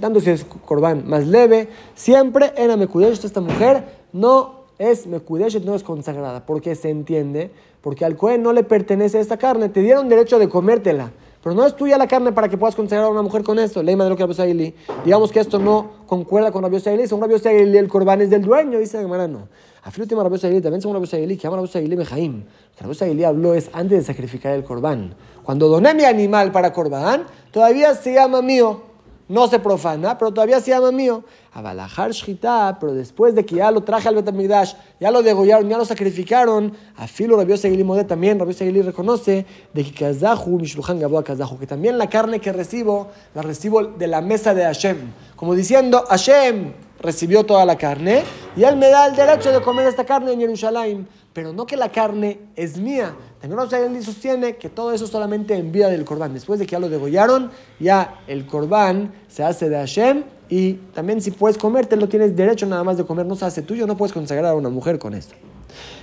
tanto 0.00 0.20
si 0.20 0.30
es 0.30 0.44
Corbán 0.44 1.06
más 1.06 1.26
leve, 1.26 1.68
siempre 1.94 2.52
en 2.56 2.78
Mekudesh, 2.78 3.24
esta 3.24 3.40
mujer 3.40 3.84
no 4.12 4.64
es 4.78 5.06
Mekudesh, 5.06 5.62
no 5.62 5.74
es 5.74 5.82
consagrada, 5.82 6.46
porque 6.46 6.74
se 6.74 6.90
entiende, 6.90 7.50
porque 7.80 8.04
al 8.04 8.16
Cohen 8.16 8.42
no 8.42 8.52
le 8.52 8.64
pertenece 8.64 9.20
esta 9.20 9.36
carne, 9.36 9.68
te 9.68 9.80
dieron 9.80 10.08
derecho 10.08 10.38
de 10.38 10.48
comértela. 10.48 11.12
Pero 11.44 11.54
no 11.54 11.66
es 11.66 11.76
tuya 11.76 11.98
la 11.98 12.06
carne 12.06 12.32
para 12.32 12.48
que 12.48 12.56
puedas 12.56 12.74
consagrar 12.74 13.04
a 13.06 13.10
una 13.10 13.20
mujer 13.20 13.44
con 13.44 13.58
esto. 13.58 13.82
Ley 13.82 13.94
de 13.94 14.08
lo 14.08 14.16
que 14.16 14.26
Rabbi 14.26 14.74
Digamos 15.04 15.30
que 15.30 15.40
esto 15.40 15.58
no 15.58 15.90
concuerda 16.06 16.50
con 16.50 16.62
Rabbi 16.62 16.80
Saili. 16.80 17.06
Según 17.06 17.22
Rabbi 17.22 17.38
Saili, 17.38 17.76
el 17.76 17.86
corbán 17.86 18.22
es 18.22 18.30
del 18.30 18.40
dueño. 18.40 18.78
Dice 18.78 18.96
la 18.96 19.02
Gemara, 19.02 19.28
no. 19.28 19.46
A 19.82 19.90
última 20.00 20.22
Rabbi 20.22 20.38
Saili, 20.38 20.62
también 20.62 20.80
según 20.80 20.94
Rabbi 20.96 21.06
Saili, 21.06 21.36
que 21.36 21.42
llama 21.42 21.56
Rabbi 21.56 21.68
Saili 21.68 21.96
Mejaim. 21.98 22.44
Rabbi 22.80 22.94
Saili 22.94 23.24
habló 23.24 23.52
es 23.52 23.68
antes 23.74 23.98
de 23.98 24.04
sacrificar 24.04 24.54
el 24.54 24.64
corbán. 24.64 25.16
Cuando 25.42 25.68
doné 25.68 25.92
mi 25.92 26.04
animal 26.04 26.50
para 26.50 26.72
corbán, 26.72 27.26
todavía 27.50 27.94
se 27.94 28.14
llama 28.14 28.40
mío. 28.40 28.80
no 29.28 29.46
se 29.46 29.58
profana, 29.58 30.16
pero 30.16 30.32
todavía 30.32 30.60
se 30.60 30.70
llama 30.70 30.92
mío. 30.92 31.24
Abalajar 31.54 32.10
Shita, 32.10 32.78
pero 32.80 32.92
después 32.92 33.34
de 33.36 33.46
que 33.46 33.54
ya 33.56 33.70
lo 33.70 33.82
traje 33.82 34.08
al 34.08 34.16
Betamigdash, 34.16 34.74
ya 34.98 35.12
lo 35.12 35.22
degollaron, 35.22 35.68
ya 35.68 35.78
lo 35.78 35.84
sacrificaron, 35.84 36.72
a 36.96 37.06
Filo 37.06 37.36
Rabio 37.36 37.56
Seguili 37.56 37.84
Modé 37.84 38.02
también, 38.02 38.40
Rabio 38.40 38.52
Seguili 38.52 38.82
reconoce 38.82 39.46
de 39.72 39.84
que 39.84 39.92
Kazahu, 39.92 40.58
Mishluhan 40.58 40.98
Gabo 40.98 41.22
Kazahu, 41.22 41.56
que 41.58 41.66
también 41.68 41.96
la 41.96 42.10
carne 42.10 42.40
que 42.40 42.52
recibo, 42.52 43.08
la 43.34 43.42
recibo 43.42 43.84
de 43.84 44.06
la 44.08 44.20
mesa 44.20 44.52
de 44.52 44.64
Hashem. 44.64 45.12
Como 45.36 45.54
diciendo, 45.54 46.04
Hashem 46.08 46.72
recibió 47.04 47.44
toda 47.44 47.64
la 47.64 47.76
carne 47.76 48.22
y 48.56 48.64
él 48.64 48.76
me 48.76 48.88
da 48.88 49.06
el 49.06 49.14
derecho 49.14 49.52
de 49.52 49.60
comer 49.60 49.86
esta 49.86 50.04
carne 50.04 50.32
en 50.32 50.40
Jerusalén. 50.40 51.06
Pero 51.32 51.52
no 51.52 51.66
que 51.66 51.76
la 51.76 51.90
carne 51.90 52.38
es 52.56 52.78
mía. 52.78 53.14
También 53.40 53.60
Rabbi 53.60 54.02
sostiene 54.02 54.56
que 54.56 54.68
todo 54.68 54.92
eso 54.92 55.06
solamente 55.06 55.54
en 55.54 55.72
vida 55.72 55.88
del 55.88 56.04
Corbán. 56.04 56.32
Después 56.32 56.60
de 56.60 56.66
que 56.66 56.72
ya 56.72 56.78
lo 56.78 56.88
degollaron, 56.88 57.50
ya 57.80 58.20
el 58.28 58.46
Corbán 58.46 59.12
se 59.28 59.42
hace 59.42 59.68
de 59.68 59.76
Hashem 59.76 60.24
y 60.48 60.74
también 60.94 61.20
si 61.20 61.30
puedes 61.32 61.58
comértelo, 61.58 62.08
tienes 62.08 62.36
derecho 62.36 62.66
nada 62.66 62.84
más 62.84 62.96
de 62.96 63.04
comer, 63.04 63.26
no 63.26 63.34
se 63.34 63.44
hace 63.44 63.62
tuyo, 63.62 63.86
no 63.86 63.96
puedes 63.96 64.12
consagrar 64.12 64.52
a 64.52 64.54
una 64.54 64.68
mujer 64.68 64.98
con 64.98 65.14
esto. 65.14 65.34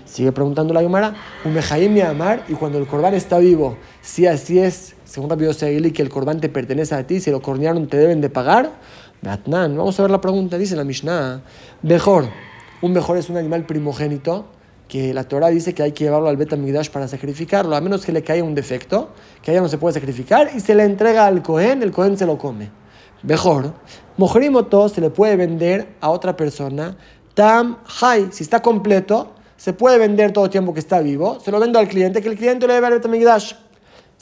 Sigue 0.05 0.33
preguntando 0.33 0.73
la 0.73 0.81
Yomara, 0.81 1.15
Umejaim 1.45 1.93
mi 1.93 2.01
amar, 2.01 2.43
y 2.49 2.53
cuando 2.53 2.77
el 2.77 2.85
corbán 2.85 3.13
está 3.13 3.37
vivo, 3.37 3.77
si 4.01 4.27
así 4.27 4.59
es, 4.59 4.95
según 5.05 5.29
Rabbi 5.29 5.45
Yosegili, 5.45 5.91
que 5.91 6.01
el 6.01 6.09
corbán 6.09 6.41
te 6.41 6.49
pertenece 6.49 6.95
a 6.95 7.07
ti, 7.07 7.21
si 7.21 7.31
lo 7.31 7.41
cornearon 7.41 7.87
te 7.87 7.95
deben 7.95 8.19
de 8.19 8.29
pagar. 8.29 8.71
Vamos 9.23 9.99
a 9.99 10.01
ver 10.01 10.09
la 10.09 10.19
pregunta, 10.19 10.57
dice 10.57 10.75
la 10.75 10.83
Mishnah, 10.83 11.41
mejor, 11.83 12.25
un 12.81 12.91
mejor 12.91 13.17
es 13.17 13.29
un 13.29 13.37
animal 13.37 13.67
primogénito, 13.67 14.47
que 14.87 15.13
la 15.13 15.25
Torah 15.25 15.49
dice 15.49 15.75
que 15.75 15.83
hay 15.83 15.91
que 15.91 16.05
llevarlo 16.05 16.27
al 16.27 16.37
Betamigdash 16.37 16.89
para 16.89 17.07
sacrificarlo, 17.07 17.75
a 17.75 17.81
menos 17.81 18.03
que 18.03 18.11
le 18.11 18.23
caiga 18.23 18.43
un 18.43 18.55
defecto, 18.55 19.09
que 19.43 19.51
allá 19.51 19.61
no 19.61 19.67
se 19.67 19.77
puede 19.77 19.93
sacrificar, 19.93 20.49
y 20.55 20.59
se 20.59 20.73
le 20.73 20.85
entrega 20.85 21.27
al 21.27 21.43
Cohen, 21.43 21.83
el 21.83 21.91
Cohen 21.91 22.17
se 22.17 22.25
lo 22.25 22.39
come. 22.39 22.71
Mejor, 23.21 23.75
Mojrimoto 24.17 24.89
se 24.89 25.01
le 25.01 25.11
puede 25.11 25.35
vender 25.35 25.95
a 26.01 26.09
otra 26.09 26.35
persona. 26.35 26.97
Tam 27.35 27.77
Hai, 28.01 28.29
si 28.31 28.43
está 28.43 28.63
completo, 28.63 29.35
se 29.55 29.73
puede 29.73 29.99
vender 29.99 30.33
todo 30.33 30.45
el 30.45 30.49
tiempo 30.49 30.73
que 30.73 30.79
está 30.79 30.99
vivo. 30.99 31.39
Se 31.39 31.51
lo 31.51 31.59
vendo 31.59 31.77
al 31.77 31.87
cliente, 31.87 32.23
que 32.23 32.29
el 32.29 32.37
cliente 32.37 32.65
le 32.65 32.73
debe 32.73 32.87
al 32.87 32.93
Betamigdash. 32.93 33.53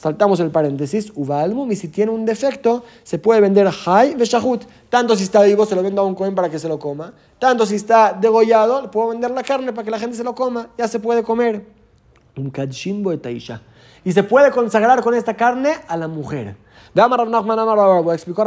Saltamos 0.00 0.40
el 0.40 0.50
paréntesis. 0.50 1.12
Uvalmum, 1.14 1.70
y 1.70 1.76
si 1.76 1.88
tiene 1.88 2.10
un 2.10 2.24
defecto, 2.24 2.84
se 3.02 3.18
puede 3.18 3.42
vender 3.42 3.68
Hai 3.84 4.14
Veshahut. 4.14 4.62
Tanto 4.88 5.14
si 5.14 5.24
está 5.24 5.42
vivo, 5.42 5.66
se 5.66 5.74
lo 5.76 5.82
vendo 5.82 6.00
a 6.00 6.06
un 6.06 6.14
cohen 6.14 6.34
para 6.34 6.48
que 6.48 6.58
se 6.58 6.68
lo 6.68 6.78
coma. 6.78 7.12
Tanto 7.38 7.66
si 7.66 7.74
está 7.74 8.14
degollado, 8.14 8.80
le 8.80 8.88
puedo 8.88 9.08
vender 9.08 9.30
la 9.30 9.42
carne 9.42 9.74
para 9.74 9.84
que 9.84 9.90
la 9.90 9.98
gente 9.98 10.16
se 10.16 10.24
lo 10.24 10.34
coma. 10.34 10.70
Ya 10.78 10.88
se 10.88 11.00
puede 11.00 11.22
comer. 11.22 11.66
Un 12.34 12.48
Kadshimbo 12.48 13.14
Taisha. 13.18 13.60
Y 14.02 14.12
se 14.12 14.22
puede 14.22 14.50
consagrar 14.50 15.02
con 15.02 15.12
esta 15.12 15.36
carne 15.36 15.74
a 15.86 15.98
la 15.98 16.08
mujer. 16.08 16.56
Explicó 18.12 18.42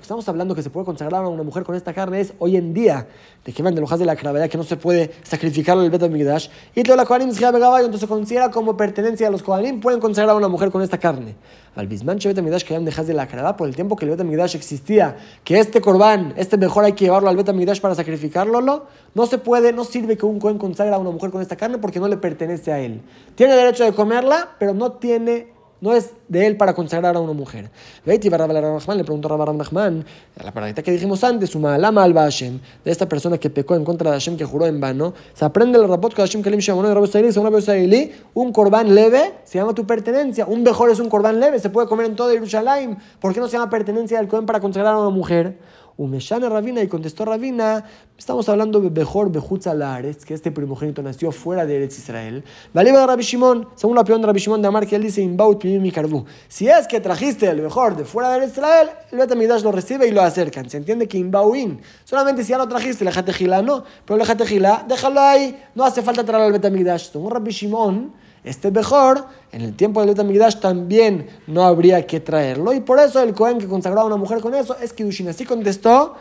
Estamos 0.00 0.28
hablando 0.28 0.54
que 0.54 0.62
se 0.62 0.70
puede 0.70 0.84
consagrar 0.84 1.24
a 1.24 1.28
una 1.28 1.42
mujer 1.44 1.62
con 1.62 1.76
esta 1.76 1.92
carne 1.94 2.20
es 2.20 2.34
hoy 2.38 2.56
en 2.56 2.74
día, 2.74 3.06
de 3.44 3.52
que 3.52 3.62
van 3.62 3.74
de 3.74 3.80
lojas 3.80 3.98
de 4.00 4.04
la 4.04 4.16
gravedad 4.16 4.48
que 4.48 4.58
no 4.58 4.64
se 4.64 4.76
puede 4.76 5.12
sacrificar 5.22 5.78
el 5.78 5.90
Bet 5.90 6.02
Migdash. 6.08 6.48
Y 6.74 6.82
la 6.82 7.06
Kohanim 7.06 7.30
entonces 7.30 8.00
se 8.00 8.08
considera 8.08 8.50
como 8.50 8.76
pertenencia 8.76 9.28
a 9.28 9.30
los 9.30 9.42
Kohanim, 9.42 9.80
pueden 9.80 10.00
consagrar 10.00 10.34
a 10.34 10.38
una 10.38 10.48
mujer 10.48 10.70
con 10.70 10.82
esta 10.82 10.98
carne. 10.98 11.36
Al 11.76 11.86
Bisman 11.86 12.18
Bet 12.18 12.42
Migdash 12.42 12.64
que 12.64 12.78
dejas 12.80 13.06
de 13.06 13.14
la 13.14 13.26
gravedad 13.26 13.56
por 13.56 13.68
el 13.68 13.74
tiempo 13.74 13.94
que 13.94 14.04
el 14.04 14.10
Bet 14.10 14.26
Migdash 14.26 14.56
existía, 14.56 15.16
que 15.44 15.60
este 15.60 15.80
Corbán, 15.80 16.34
este 16.36 16.56
mejor 16.56 16.84
hay 16.84 16.94
que 16.94 17.04
llevarlo 17.04 17.28
al 17.28 17.36
Bet 17.36 17.52
Migdash 17.52 17.80
para 17.80 17.94
sacrificarlo, 17.94 18.60
no 18.60 19.26
se 19.26 19.38
puede, 19.38 19.72
no 19.72 19.84
sirve 19.84 20.16
que 20.16 20.26
un 20.26 20.40
Kohen 20.40 20.58
consagre 20.58 20.94
a 20.94 20.98
una 20.98 21.10
mujer 21.10 21.30
con 21.30 21.40
esta 21.40 21.56
carne 21.56 21.78
porque 21.78 22.00
no 22.00 22.08
le 22.08 22.16
pertenece 22.16 22.72
a 22.72 22.80
él. 22.80 23.02
Tiene 23.36 23.54
derecho 23.54 23.84
de 23.84 23.92
comerla, 23.92 24.56
pero 24.58 24.74
no 24.74 24.92
tiene 24.92 25.51
no 25.82 25.92
es 25.92 26.12
de 26.28 26.46
él 26.46 26.56
para 26.56 26.74
consagrar 26.74 27.16
a 27.16 27.20
una 27.20 27.32
mujer. 27.32 27.68
Veiti 28.06 28.30
le 28.30 29.04
preguntó 29.04 29.34
a 29.34 29.36
Rabbi 29.36 29.58
Nachman, 29.58 30.04
la 30.42 30.52
paradigma 30.52 30.82
que 30.82 30.92
dijimos 30.92 31.22
antes, 31.24 31.54
al 31.54 32.14
Hashem, 32.14 32.60
de 32.84 32.90
esta 32.90 33.08
persona 33.08 33.36
que 33.36 33.50
pecó 33.50 33.74
en 33.74 33.84
contra 33.84 34.12
de 34.12 34.16
Hashem, 34.16 34.36
que 34.36 34.44
juró 34.44 34.64
en 34.66 34.80
vano, 34.80 35.12
se 35.34 35.44
aprende 35.44 35.78
el 35.78 35.88
rapot 35.88 36.14
que 36.14 36.22
Hashem 36.22 36.40
Kalim 36.40 36.60
Shamono 36.60 36.88
de 36.88 36.94
Rabbi 36.94 37.08
Saili, 37.08 37.32
según 37.32 37.52
Rabbi 37.52 38.12
un 38.34 38.52
corbán 38.52 38.94
leve 38.94 39.34
se 39.44 39.58
llama 39.58 39.74
tu 39.74 39.84
pertenencia, 39.84 40.46
un 40.46 40.62
mejor 40.62 40.88
es 40.90 41.00
un 41.00 41.08
corbán 41.08 41.40
leve, 41.40 41.58
se 41.58 41.68
puede 41.68 41.88
comer 41.88 42.06
en 42.06 42.16
todo 42.16 42.30
Jerusalén, 42.30 42.96
¿por 43.20 43.34
qué 43.34 43.40
no 43.40 43.48
se 43.48 43.54
llama 43.54 43.68
pertenencia 43.68 44.18
del 44.18 44.28
cohen 44.28 44.46
para 44.46 44.60
consagrar 44.60 44.94
a 44.94 44.98
una 44.98 45.10
mujer? 45.10 45.58
Umeshane 46.02 46.48
Rabina 46.48 46.82
y 46.82 46.88
contestó 46.88 47.24
Rabina, 47.24 47.84
estamos 48.18 48.48
hablando 48.48 48.80
de 48.80 48.90
Bejor 48.90 49.30
Bejutz 49.30 49.68
que 50.26 50.34
este 50.34 50.50
primogénito 50.50 51.00
nació 51.00 51.30
fuera 51.30 51.64
de 51.64 51.76
Eretz 51.76 51.98
Israel. 51.98 52.42
Valiba 52.74 53.00
de 53.00 53.06
Rabbi 53.06 53.22
Shimon, 53.22 53.68
según 53.76 53.94
la 53.94 54.02
opinión 54.02 54.20
de 54.20 54.26
Rabbi 54.26 54.40
Shimon 54.40 54.60
de 54.60 54.68
Amar, 54.68 54.84
que 54.84 54.96
él 54.96 55.02
dice, 55.02 55.22
Imbaut 55.22 55.62
mi 55.64 55.92
Si 56.48 56.68
es 56.68 56.88
que 56.88 57.00
trajiste 57.00 57.48
el 57.48 57.62
mejor 57.62 57.96
de 57.96 58.04
fuera 58.04 58.30
de 58.30 58.38
Eretz 58.38 58.52
Israel, 58.52 58.90
el 59.12 59.18
Betamidash 59.18 59.62
lo 59.62 59.70
recibe 59.70 60.08
y 60.08 60.10
lo 60.10 60.22
acercan. 60.22 60.68
Se 60.68 60.76
entiende 60.76 61.06
que 61.06 61.18
Imbauin, 61.18 61.80
solamente 62.04 62.42
si 62.42 62.50
ya 62.50 62.58
lo 62.58 62.66
trajiste, 62.66 63.04
el 63.04 63.12
Jatejila 63.12 63.62
no, 63.62 63.84
pero 64.04 64.20
el 64.20 64.26
Jatejila, 64.26 64.84
déjalo 64.88 65.20
ahí, 65.20 65.62
no 65.76 65.84
hace 65.84 66.02
falta 66.02 66.24
traerlo 66.24 66.46
al 66.46 66.52
Betamidash. 66.52 67.12
Según 67.12 67.30
Rabbi 67.30 67.52
Shimon, 67.52 68.12
este 68.44 68.70
mejor, 68.70 69.26
en 69.52 69.62
el 69.62 69.74
tiempo 69.74 70.00
del 70.00 70.10
Betamigdash 70.10 70.58
también 70.58 71.28
no 71.46 71.64
habría 71.64 72.06
que 72.06 72.18
traerlo. 72.20 72.72
Y 72.72 72.80
por 72.80 72.98
eso 72.98 73.22
el 73.22 73.34
Cohen 73.34 73.58
que 73.58 73.66
consagró 73.66 74.00
a 74.00 74.04
una 74.04 74.16
mujer 74.16 74.40
con 74.40 74.54
eso 74.54 74.76
es 74.78 74.92
Kiddushin. 74.92 75.28
Así 75.28 75.44
contestó, 75.44 76.14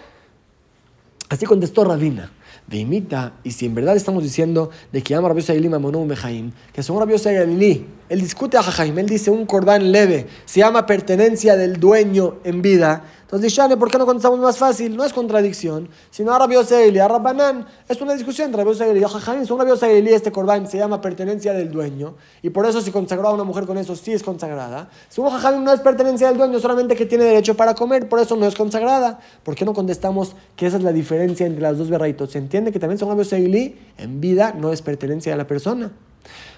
así 1.29 1.45
contestó 1.45 1.83
Rabina. 1.83 2.31
De 2.67 2.77
imita, 2.77 3.33
y 3.43 3.51
si 3.51 3.65
en 3.65 3.75
verdad 3.75 3.97
estamos 3.97 4.23
diciendo 4.23 4.69
de 4.93 5.01
que 5.01 5.13
ama 5.15 5.27
Rabbi 5.27 5.41
Sa'ilim 5.41 5.73
Amonou 5.73 6.05
Mejaim, 6.05 6.51
que 6.71 6.83
según 6.83 7.01
Rabbi 7.01 7.17
Sa'ilim, 7.17 7.85
él 8.07 8.21
discute 8.21 8.55
a 8.55 8.63
Jajaim, 8.63 8.97
él 8.99 9.07
dice 9.07 9.29
un 9.29 9.45
cordán 9.45 9.91
leve, 9.91 10.27
se 10.45 10.59
llama 10.61 10.85
pertenencia 10.85 11.57
del 11.57 11.81
dueño 11.81 12.35
en 12.45 12.61
vida, 12.61 13.03
entonces, 13.31 13.53
Shane, 13.53 13.77
¿por 13.77 13.89
qué 13.89 13.97
no 13.97 14.05
contestamos 14.05 14.41
más 14.41 14.57
fácil? 14.57 14.93
No 14.93 15.05
es 15.05 15.13
contradicción, 15.13 15.87
sino 16.09 16.33
a 16.33 16.37
Rabbi 16.37 16.55
y 16.93 16.99
a 16.99 17.07
Rabbanán. 17.07 17.65
Es 17.87 18.01
una 18.01 18.13
discusión 18.13 18.47
entre 18.47 18.61
Rabbi 18.61 18.99
y 18.99 19.01
Jajamín. 19.01 19.45
Según 19.45 19.61
Rabbi 19.61 20.09
y 20.09 20.09
este 20.09 20.33
corbán 20.33 20.67
se 20.67 20.77
llama 20.77 20.99
pertenencia 20.99 21.53
del 21.53 21.71
dueño. 21.71 22.15
Y 22.41 22.49
por 22.49 22.65
eso, 22.65 22.81
si 22.81 22.91
consagró 22.91 23.29
a 23.29 23.33
una 23.33 23.45
mujer 23.45 23.65
con 23.65 23.77
eso, 23.77 23.95
sí 23.95 24.11
es 24.11 24.21
consagrada. 24.21 24.89
Según 25.07 25.29
Jajamín, 25.29 25.63
no 25.63 25.71
es 25.71 25.79
pertenencia 25.79 26.27
del 26.27 26.37
dueño, 26.37 26.59
solamente 26.59 26.93
que 26.97 27.05
tiene 27.05 27.23
derecho 27.23 27.55
para 27.55 27.73
comer, 27.73 28.09
por 28.09 28.19
eso 28.19 28.35
no 28.35 28.45
es 28.45 28.53
consagrada. 28.53 29.21
¿Por 29.43 29.55
qué 29.55 29.63
no 29.63 29.73
contestamos 29.73 30.35
que 30.57 30.67
esa 30.67 30.75
es 30.75 30.83
la 30.83 30.91
diferencia 30.91 31.45
entre 31.45 31.61
las 31.61 31.77
dos 31.77 31.89
berraitos? 31.89 32.31
Se 32.31 32.37
entiende 32.37 32.73
que 32.73 32.79
también 32.79 32.97
según 32.97 33.17
Rabbi 33.17 33.77
en 33.97 34.19
vida 34.19 34.53
no 34.59 34.73
es 34.73 34.81
pertenencia 34.81 35.31
de 35.31 35.37
la 35.37 35.47
persona. 35.47 35.89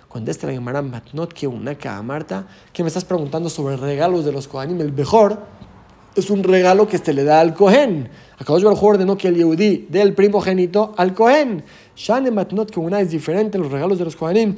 Contesta 0.07 0.47
la 0.47 0.53
Gemara 0.53 0.81
Matnot 0.81 1.33
que 1.33 1.45
una 1.47 1.77
Marta, 2.01 2.47
que 2.71 2.81
me 2.81 2.87
estás 2.87 3.05
preguntando 3.05 3.49
sobre 3.51 3.77
regalos 3.77 4.25
de 4.25 4.31
los 4.31 4.47
Kohanim, 4.47 4.81
el 4.81 4.91
mejor 4.91 5.39
es 6.15 6.29
un 6.29 6.43
regalo 6.43 6.87
que 6.87 6.97
se 6.97 7.13
le 7.13 7.23
da 7.23 7.39
al 7.39 7.53
Cohen. 7.53 8.09
Akadosh 8.37 8.63
Baruj 8.63 8.83
ordenó 8.83 9.17
que 9.17 9.27
el 9.27 9.35
Yehudi 9.35 9.87
del 9.89 10.13
primogénito 10.13 10.93
al 10.97 11.13
Cohen. 11.13 11.63
Shane 11.95 12.31
Matnot 12.31 12.75
una 12.77 12.99
es 13.01 13.11
diferente, 13.11 13.57
los 13.57 13.71
regalos 13.71 13.97
de 13.97 14.05
los 14.05 14.15
Kohanim 14.15 14.57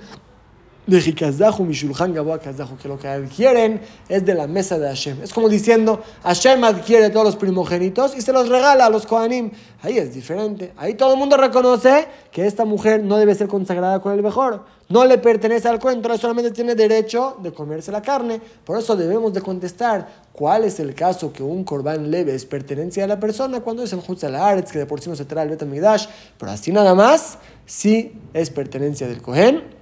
de 0.87 0.99
Hikazahu, 0.99 1.65
Mishulchan 1.65 2.13
Gaboa 2.13 2.39
Kazahu, 2.39 2.77
que 2.77 2.87
lo 2.87 2.97
que 2.97 3.07
adquieren 3.07 3.81
es 4.07 4.25
de 4.25 4.35
la 4.35 4.47
mesa 4.47 4.77
de 4.77 4.87
Hashem. 4.87 5.23
Es 5.23 5.33
como 5.33 5.49
diciendo, 5.49 6.01
Hashem 6.23 6.63
adquiere 6.63 7.09
todos 7.09 7.25
los 7.25 7.35
primogénitos 7.35 8.15
y 8.15 8.21
se 8.21 8.31
los 8.31 8.49
regala 8.49 8.85
a 8.85 8.89
los 8.89 9.05
Kohanim. 9.05 9.51
Ahí 9.81 9.97
es 9.97 10.13
diferente. 10.13 10.73
Ahí 10.77 10.93
todo 10.93 11.13
el 11.13 11.19
mundo 11.19 11.37
reconoce 11.37 12.07
que 12.31 12.45
esta 12.45 12.65
mujer 12.65 13.03
no 13.03 13.17
debe 13.17 13.33
ser 13.33 13.47
consagrada 13.47 13.99
con 13.99 14.13
el 14.13 14.21
mejor. 14.21 14.63
No 14.87 15.03
le 15.05 15.17
pertenece 15.17 15.67
al 15.67 15.79
cuento, 15.79 16.15
solamente 16.17 16.51
tiene 16.51 16.75
derecho 16.75 17.37
de 17.41 17.51
comerse 17.51 17.91
la 17.91 18.03
carne. 18.03 18.39
Por 18.63 18.77
eso 18.77 18.95
debemos 18.95 19.33
de 19.33 19.41
contestar 19.41 20.07
cuál 20.31 20.65
es 20.65 20.79
el 20.79 20.93
caso 20.93 21.33
que 21.33 21.41
un 21.41 21.63
corbán 21.63 22.11
leve 22.11 22.35
es 22.35 22.45
pertenencia 22.45 23.01
de 23.03 23.07
la 23.07 23.19
persona 23.19 23.61
cuando 23.61 23.81
es 23.81 23.93
en 23.93 24.01
Hutzalaretz, 24.07 24.71
que 24.71 24.79
de 24.79 24.85
por 24.85 25.01
sí 25.01 25.09
no 25.09 25.15
se 25.15 25.25
trae 25.25 25.45
el 25.45 25.49
Betamigdash, 25.49 26.05
pero 26.37 26.51
así 26.51 26.71
nada 26.71 26.93
más, 26.93 27.39
sí 27.65 28.13
es 28.33 28.51
pertenencia 28.51 29.07
del 29.07 29.23
Kohen 29.23 29.74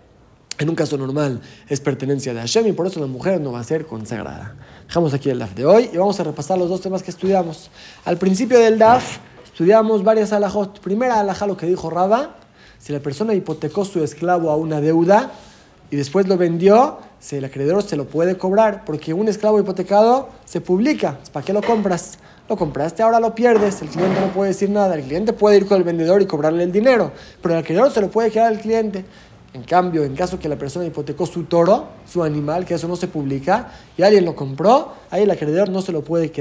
en 0.60 0.70
un 0.70 0.76
caso 0.76 0.98
normal 0.98 1.42
es 1.68 1.80
pertenencia 1.80 2.34
de 2.34 2.40
Hashem 2.40 2.68
y 2.68 2.72
por 2.74 2.88
eso 2.88 3.00
la 3.00 3.08
mujer 3.08 3.42
no 3.42 3.52
va 3.52 3.60
a 3.60 3.64
ser 3.64 3.86
consagrada. 3.86 4.56
Dejamos 4.88 5.14
aquí 5.14 5.30
el 5.30 5.40
DAF 5.40 5.56
de 5.56 5.66
hoy 5.66 5.90
y 5.92 5.98
vamos 5.98 6.20
a 6.20 6.24
repasar 6.24 6.58
los 6.58 6.70
dos 6.70 6.82
temas 6.82 7.02
que 7.02 7.12
estudiamos. 7.12 7.70
Al 8.06 8.18
principio 8.18 8.60
del 8.60 8.78
DAF 8.78 9.18
estudiamos 9.46 10.04
varias 10.04 10.32
alajot. 10.34 10.80
Primera 10.80 11.20
alaja 11.20 11.48
lo 11.48 11.58
que 11.58 11.66
dijo 11.66 11.90
Raba, 11.90 12.36
si 12.78 12.94
la 12.94 13.00
persona 13.00 13.34
hipotecó 13.34 13.86
su 13.86 14.04
esclavo 14.04 14.52
a 14.52 14.58
una 14.58 14.82
deuda 14.82 15.32
y 15.90 15.96
después 15.96 16.28
lo 16.28 16.38
vendió, 16.38 17.00
si 17.20 17.38
el 17.38 17.46
acreedor 17.46 17.84
se 17.84 17.96
lo 17.96 18.06
puede 18.06 18.38
cobrar, 18.38 18.84
porque 18.84 19.14
un 19.14 19.28
esclavo 19.28 19.60
hipotecado 19.60 20.30
se 20.44 20.60
publica. 20.60 21.20
¿Para 21.32 21.46
qué 21.46 21.54
lo 21.54 21.62
compras? 21.62 22.18
Lo 22.50 22.58
compraste, 22.58 23.02
ahora 23.02 23.20
lo 23.20 23.34
pierdes, 23.34 23.82
el 23.82 23.88
cliente 23.88 24.20
no 24.20 24.28
puede 24.34 24.50
decir 24.50 24.70
nada, 24.70 24.96
el 24.96 25.04
cliente 25.04 25.32
puede 25.32 25.58
ir 25.58 25.66
con 25.66 25.78
el 25.78 25.84
vendedor 25.84 26.22
y 26.22 26.26
cobrarle 26.26 26.64
el 26.64 26.74
dinero, 26.74 27.14
pero 27.42 27.54
el 27.54 27.62
acreedor 27.62 27.90
se 27.92 28.02
lo 28.02 28.12
puede 28.12 28.32
quedar 28.32 28.48
al 28.48 28.60
cliente. 28.60 29.06
En 29.54 29.62
cambio, 29.62 30.04
en 30.04 30.16
caso 30.16 30.40
que 30.40 30.50
la 30.50 30.56
persona 30.56 30.84
hipotecó 30.84 31.28
su 31.28 31.44
toro, 31.44 31.90
su 32.12 32.24
animal, 32.24 32.66
que 32.66 32.74
eso 32.74 32.88
no 32.88 32.96
se 32.96 33.08
publica, 33.08 33.72
y 33.96 34.02
alguien 34.02 34.26
lo 34.26 34.36
compró, 34.36 34.94
ahí 35.12 35.24
el 35.24 35.32
acreedor 35.32 35.70
no 35.70 35.84
se 35.84 35.92
lo 35.92 36.04
puede, 36.04 36.32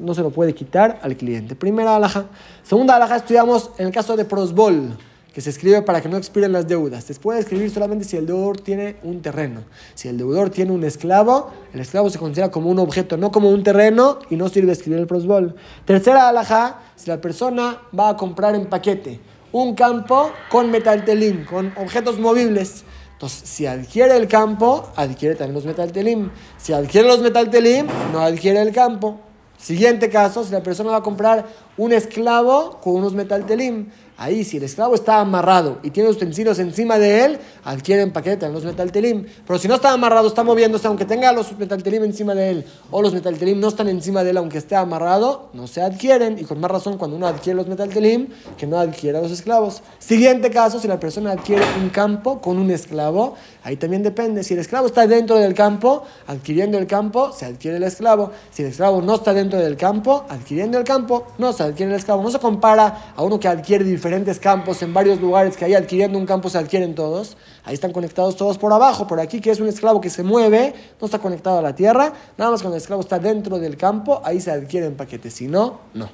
no 0.00 0.14
se 0.14 0.22
lo 0.22 0.30
puede 0.30 0.54
quitar 0.54 0.98
al 1.02 1.14
cliente. 1.16 1.54
Primera 1.54 1.96
alhaja. 1.96 2.24
Segunda 2.62 2.96
alhaja 2.96 3.16
estudiamos 3.16 3.72
en 3.76 3.88
el 3.88 3.92
caso 3.92 4.16
de 4.16 4.24
prosbol, 4.24 4.96
que 5.34 5.42
se 5.42 5.50
escribe 5.50 5.82
para 5.82 6.00
que 6.00 6.08
no 6.08 6.16
expiren 6.16 6.52
las 6.52 6.66
deudas. 6.66 7.04
Se 7.04 7.14
puede 7.14 7.40
escribir 7.40 7.70
solamente 7.70 8.06
si 8.06 8.16
el 8.16 8.26
deudor 8.26 8.58
tiene 8.58 8.96
un 9.02 9.20
terreno. 9.20 9.60
Si 9.94 10.08
el 10.08 10.16
deudor 10.16 10.48
tiene 10.48 10.72
un 10.72 10.82
esclavo, 10.84 11.50
el 11.74 11.80
esclavo 11.80 12.08
se 12.08 12.18
considera 12.18 12.50
como 12.50 12.70
un 12.70 12.78
objeto, 12.78 13.18
no 13.18 13.30
como 13.30 13.50
un 13.50 13.62
terreno 13.62 14.18
y 14.30 14.36
no 14.36 14.48
sirve 14.48 14.72
escribir 14.72 14.98
el 14.98 15.06
prosbol. 15.06 15.56
Tercera 15.84 16.28
alhaja, 16.28 16.80
si 16.96 17.10
la 17.10 17.20
persona 17.20 17.82
va 17.98 18.10
a 18.10 18.16
comprar 18.16 18.54
en 18.54 18.64
paquete 18.64 19.20
un 19.52 19.74
campo 19.74 20.32
con 20.50 20.70
metaltelín, 20.70 21.44
con 21.44 21.72
objetos 21.76 22.18
movibles. 22.18 22.84
Entonces, 23.12 23.48
si 23.48 23.66
adquiere 23.66 24.16
el 24.16 24.26
campo, 24.26 24.90
adquiere 24.96 25.36
también 25.36 25.54
los 25.54 25.64
metaltelim. 25.64 26.30
Si 26.56 26.72
adquiere 26.72 27.06
los 27.06 27.20
metaltelim, 27.20 27.86
no 28.12 28.20
adquiere 28.20 28.60
el 28.60 28.72
campo. 28.72 29.20
Siguiente 29.58 30.10
caso, 30.10 30.42
si 30.42 30.50
la 30.50 30.62
persona 30.62 30.90
va 30.90 30.96
a 30.96 31.02
comprar 31.02 31.46
un 31.76 31.92
esclavo 31.92 32.80
con 32.80 32.96
unos 32.96 33.14
metaltelim, 33.14 33.90
Ahí, 34.22 34.44
si 34.44 34.58
el 34.58 34.62
esclavo 34.62 34.94
está 34.94 35.18
amarrado 35.18 35.78
y 35.82 35.90
tiene 35.90 36.08
utensilios 36.08 36.60
encima 36.60 36.96
de 36.96 37.24
él, 37.24 37.38
adquieren 37.64 38.12
paquete 38.12 38.46
en 38.46 38.52
los 38.52 38.64
metaltelim. 38.64 39.26
Pero 39.44 39.58
si 39.58 39.66
no 39.66 39.74
está 39.74 39.90
amarrado, 39.90 40.28
está 40.28 40.44
moviéndose, 40.44 40.86
aunque 40.86 41.04
tenga 41.04 41.32
los 41.32 41.58
metaltelim 41.58 42.04
encima 42.04 42.32
de 42.32 42.50
él, 42.50 42.66
o 42.92 43.02
los 43.02 43.12
metaltelim 43.12 43.58
no 43.58 43.66
están 43.66 43.88
encima 43.88 44.22
de 44.22 44.30
él, 44.30 44.36
aunque 44.36 44.58
esté 44.58 44.76
amarrado, 44.76 45.48
no 45.54 45.66
se 45.66 45.82
adquieren. 45.82 46.38
Y 46.38 46.44
con 46.44 46.60
más 46.60 46.70
razón, 46.70 46.98
cuando 46.98 47.16
uno 47.16 47.26
adquiere 47.26 47.56
los 47.56 47.66
metaltelim, 47.66 48.28
que 48.56 48.64
no 48.64 48.78
adquiera 48.78 49.20
los 49.20 49.32
esclavos. 49.32 49.82
Siguiente 49.98 50.50
caso, 50.50 50.78
si 50.78 50.86
la 50.86 51.00
persona 51.00 51.32
adquiere 51.32 51.64
un 51.82 51.90
campo 51.90 52.40
con 52.40 52.58
un 52.58 52.70
esclavo, 52.70 53.34
ahí 53.64 53.74
también 53.74 54.04
depende. 54.04 54.44
Si 54.44 54.54
el 54.54 54.60
esclavo 54.60 54.86
está 54.86 55.04
dentro 55.08 55.36
del 55.36 55.52
campo, 55.52 56.04
adquiriendo 56.28 56.78
el 56.78 56.86
campo, 56.86 57.32
se 57.32 57.46
adquiere 57.46 57.78
el 57.78 57.82
esclavo. 57.82 58.30
Si 58.52 58.62
el 58.62 58.68
esclavo 58.68 59.02
no 59.02 59.16
está 59.16 59.34
dentro 59.34 59.58
del 59.58 59.76
campo, 59.76 60.26
adquiriendo 60.28 60.78
el 60.78 60.84
campo, 60.84 61.26
no 61.38 61.52
se 61.52 61.64
adquiere 61.64 61.90
el 61.90 61.98
esclavo. 61.98 62.22
No 62.22 62.30
se 62.30 62.38
compara 62.38 63.12
a 63.16 63.22
uno 63.24 63.40
que 63.40 63.48
adquiere 63.48 63.82
diferente 63.82 64.11
diferentes 64.12 64.38
campos 64.38 64.82
en 64.82 64.92
varios 64.92 65.22
lugares 65.22 65.56
que 65.56 65.64
ahí 65.64 65.74
adquiriendo 65.74 66.18
un 66.18 66.26
campo 66.26 66.50
se 66.50 66.58
adquieren 66.58 66.94
todos. 66.94 67.38
Ahí 67.64 67.72
están 67.72 67.92
conectados 67.92 68.36
todos 68.36 68.58
por 68.58 68.70
abajo. 68.70 69.06
Por 69.06 69.18
aquí, 69.18 69.40
que 69.40 69.50
es 69.50 69.58
un 69.58 69.68
esclavo 69.68 70.02
que 70.02 70.10
se 70.10 70.22
mueve, 70.22 70.74
no 71.00 71.06
está 71.06 71.18
conectado 71.18 71.60
a 71.60 71.62
la 71.62 71.74
tierra. 71.74 72.12
Nada 72.36 72.50
más 72.50 72.60
cuando 72.60 72.76
el 72.76 72.82
esclavo 72.82 73.00
está 73.00 73.18
dentro 73.18 73.58
del 73.58 73.78
campo, 73.78 74.20
ahí 74.22 74.38
se 74.38 74.50
adquieren 74.50 74.96
paquetes. 74.96 75.32
Si 75.32 75.48
no, 75.48 75.80
no. 75.94 76.10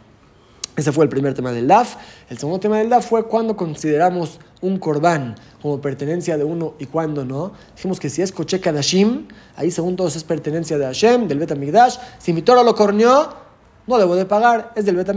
Ese 0.77 0.93
fue 0.93 1.03
el 1.03 1.11
primer 1.11 1.35
tema 1.35 1.51
del 1.51 1.67
DAF. 1.67 1.97
El 2.31 2.39
segundo 2.39 2.61
tema 2.61 2.79
del 2.79 2.89
DAF 2.89 3.05
fue 3.05 3.27
cuando 3.27 3.57
consideramos 3.57 4.39
un 4.61 4.79
corbán 4.79 5.35
como 5.61 5.81
pertenencia 5.81 6.39
de 6.39 6.45
uno 6.45 6.75
y 6.79 6.87
cuando 6.87 7.25
no. 7.25 7.51
Dijimos 7.75 7.99
que 7.99 8.11
si 8.11 8.23
es 8.23 8.31
coche 8.31 8.61
Kadashim, 8.61 9.27
ahí 9.57 9.73
según 9.73 9.97
todos 9.97 10.15
es 10.15 10.23
pertenencia 10.23 10.79
de 10.79 10.85
Hashem, 10.85 11.27
del 11.27 11.41
Bet 11.41 11.53
Si 12.21 12.33
mi 12.33 12.43
toro 12.43 12.63
lo 12.63 12.77
corneó, 12.77 13.29
no 13.89 13.99
debo 13.99 14.15
de 14.15 14.25
pagar, 14.25 14.73
es 14.77 14.85
del 14.85 14.95
Bet 14.95 15.09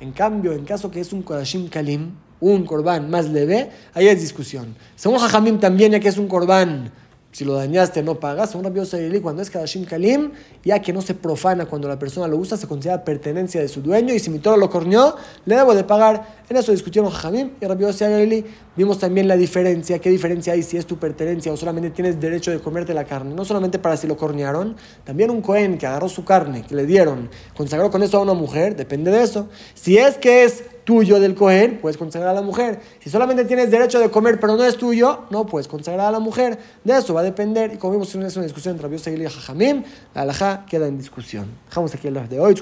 en 0.00 0.12
cambio, 0.12 0.52
en 0.52 0.64
caso 0.64 0.90
que 0.90 1.00
es 1.00 1.12
un 1.12 1.22
Kodashim 1.22 1.68
Kalim, 1.68 2.12
un 2.40 2.64
corbán 2.64 3.10
más 3.10 3.28
leve, 3.28 3.70
ahí 3.94 4.08
hay 4.08 4.16
discusión. 4.16 4.74
Según 4.94 5.18
Jajamim 5.18 5.58
también, 5.58 5.92
ya 5.92 6.00
que 6.00 6.08
es 6.08 6.18
un 6.18 6.28
corbán 6.28 6.90
si 7.36 7.44
lo 7.44 7.52
dañaste, 7.52 8.02
no 8.02 8.18
pagas. 8.18 8.48
Según 8.48 8.64
Rabbi 8.64 8.78
Yosef 8.78 9.20
cuando 9.20 9.42
es 9.42 9.50
Kadashim 9.50 9.84
Kalim, 9.84 10.30
ya 10.64 10.80
que 10.80 10.90
no 10.90 11.02
se 11.02 11.12
profana 11.12 11.66
cuando 11.66 11.86
la 11.86 11.98
persona 11.98 12.26
lo 12.26 12.38
usa, 12.38 12.56
se 12.56 12.66
considera 12.66 13.04
pertenencia 13.04 13.60
de 13.60 13.68
su 13.68 13.82
dueño. 13.82 14.14
Y 14.14 14.20
si 14.20 14.30
mi 14.30 14.38
toro 14.38 14.56
lo 14.56 14.70
corneó, 14.70 15.14
le 15.44 15.54
debo 15.54 15.74
de 15.74 15.84
pagar. 15.84 16.38
En 16.48 16.56
eso 16.56 16.72
discutieron 16.72 17.10
Jamim 17.10 17.50
y 17.60 17.66
Rabbi 17.66 17.82
Yosef 17.82 18.44
Vimos 18.74 18.98
también 18.98 19.28
la 19.28 19.36
diferencia. 19.36 19.98
¿Qué 19.98 20.08
diferencia 20.08 20.54
hay 20.54 20.62
si 20.62 20.78
es 20.78 20.86
tu 20.86 20.96
pertenencia 20.96 21.52
o 21.52 21.58
solamente 21.58 21.90
tienes 21.90 22.18
derecho 22.18 22.50
de 22.52 22.58
comerte 22.58 22.94
la 22.94 23.04
carne? 23.04 23.34
No 23.34 23.44
solamente 23.44 23.78
para 23.78 23.98
si 23.98 24.06
lo 24.06 24.16
cornearon. 24.16 24.74
También 25.04 25.30
un 25.30 25.42
Cohen 25.42 25.76
que 25.76 25.86
agarró 25.86 26.08
su 26.08 26.24
carne, 26.24 26.64
que 26.66 26.74
le 26.74 26.86
dieron, 26.86 27.28
consagró 27.54 27.90
con 27.90 28.02
eso 28.02 28.16
a 28.16 28.22
una 28.22 28.32
mujer, 28.32 28.76
depende 28.76 29.10
de 29.10 29.22
eso. 29.22 29.50
Si 29.74 29.98
es 29.98 30.16
que 30.16 30.44
es 30.44 30.64
tuyo 30.86 31.18
del 31.18 31.34
coger, 31.34 31.80
puedes 31.80 31.98
consagrar 31.98 32.30
a 32.30 32.34
la 32.34 32.42
mujer. 32.42 32.80
Si 33.00 33.10
solamente 33.10 33.44
tienes 33.44 33.70
derecho 33.72 33.98
de 33.98 34.08
comer, 34.08 34.38
pero 34.40 34.56
no 34.56 34.64
es 34.64 34.76
tuyo, 34.76 35.24
no 35.30 35.44
puedes 35.44 35.66
consagrar 35.66 36.06
a 36.06 36.12
la 36.12 36.20
mujer. 36.20 36.58
De 36.84 36.96
eso 36.96 37.12
va 37.12 37.20
a 37.20 37.24
depender. 37.24 37.74
Y 37.74 37.76
como 37.76 37.94
vimos, 37.94 38.14
en 38.14 38.20
una 38.20 38.28
discusión 38.28 38.76
entre 38.76 38.88
Rabbi 38.88 39.24
y 39.24 39.26
Jajamim, 39.26 39.82
la 40.14 40.22
alajá 40.22 40.64
queda 40.64 40.86
en 40.86 40.96
discusión. 40.96 41.48
Dejamos 41.68 41.92
aquí 41.92 42.06
el 42.06 42.28
de 42.28 42.38
hoy. 42.38 42.54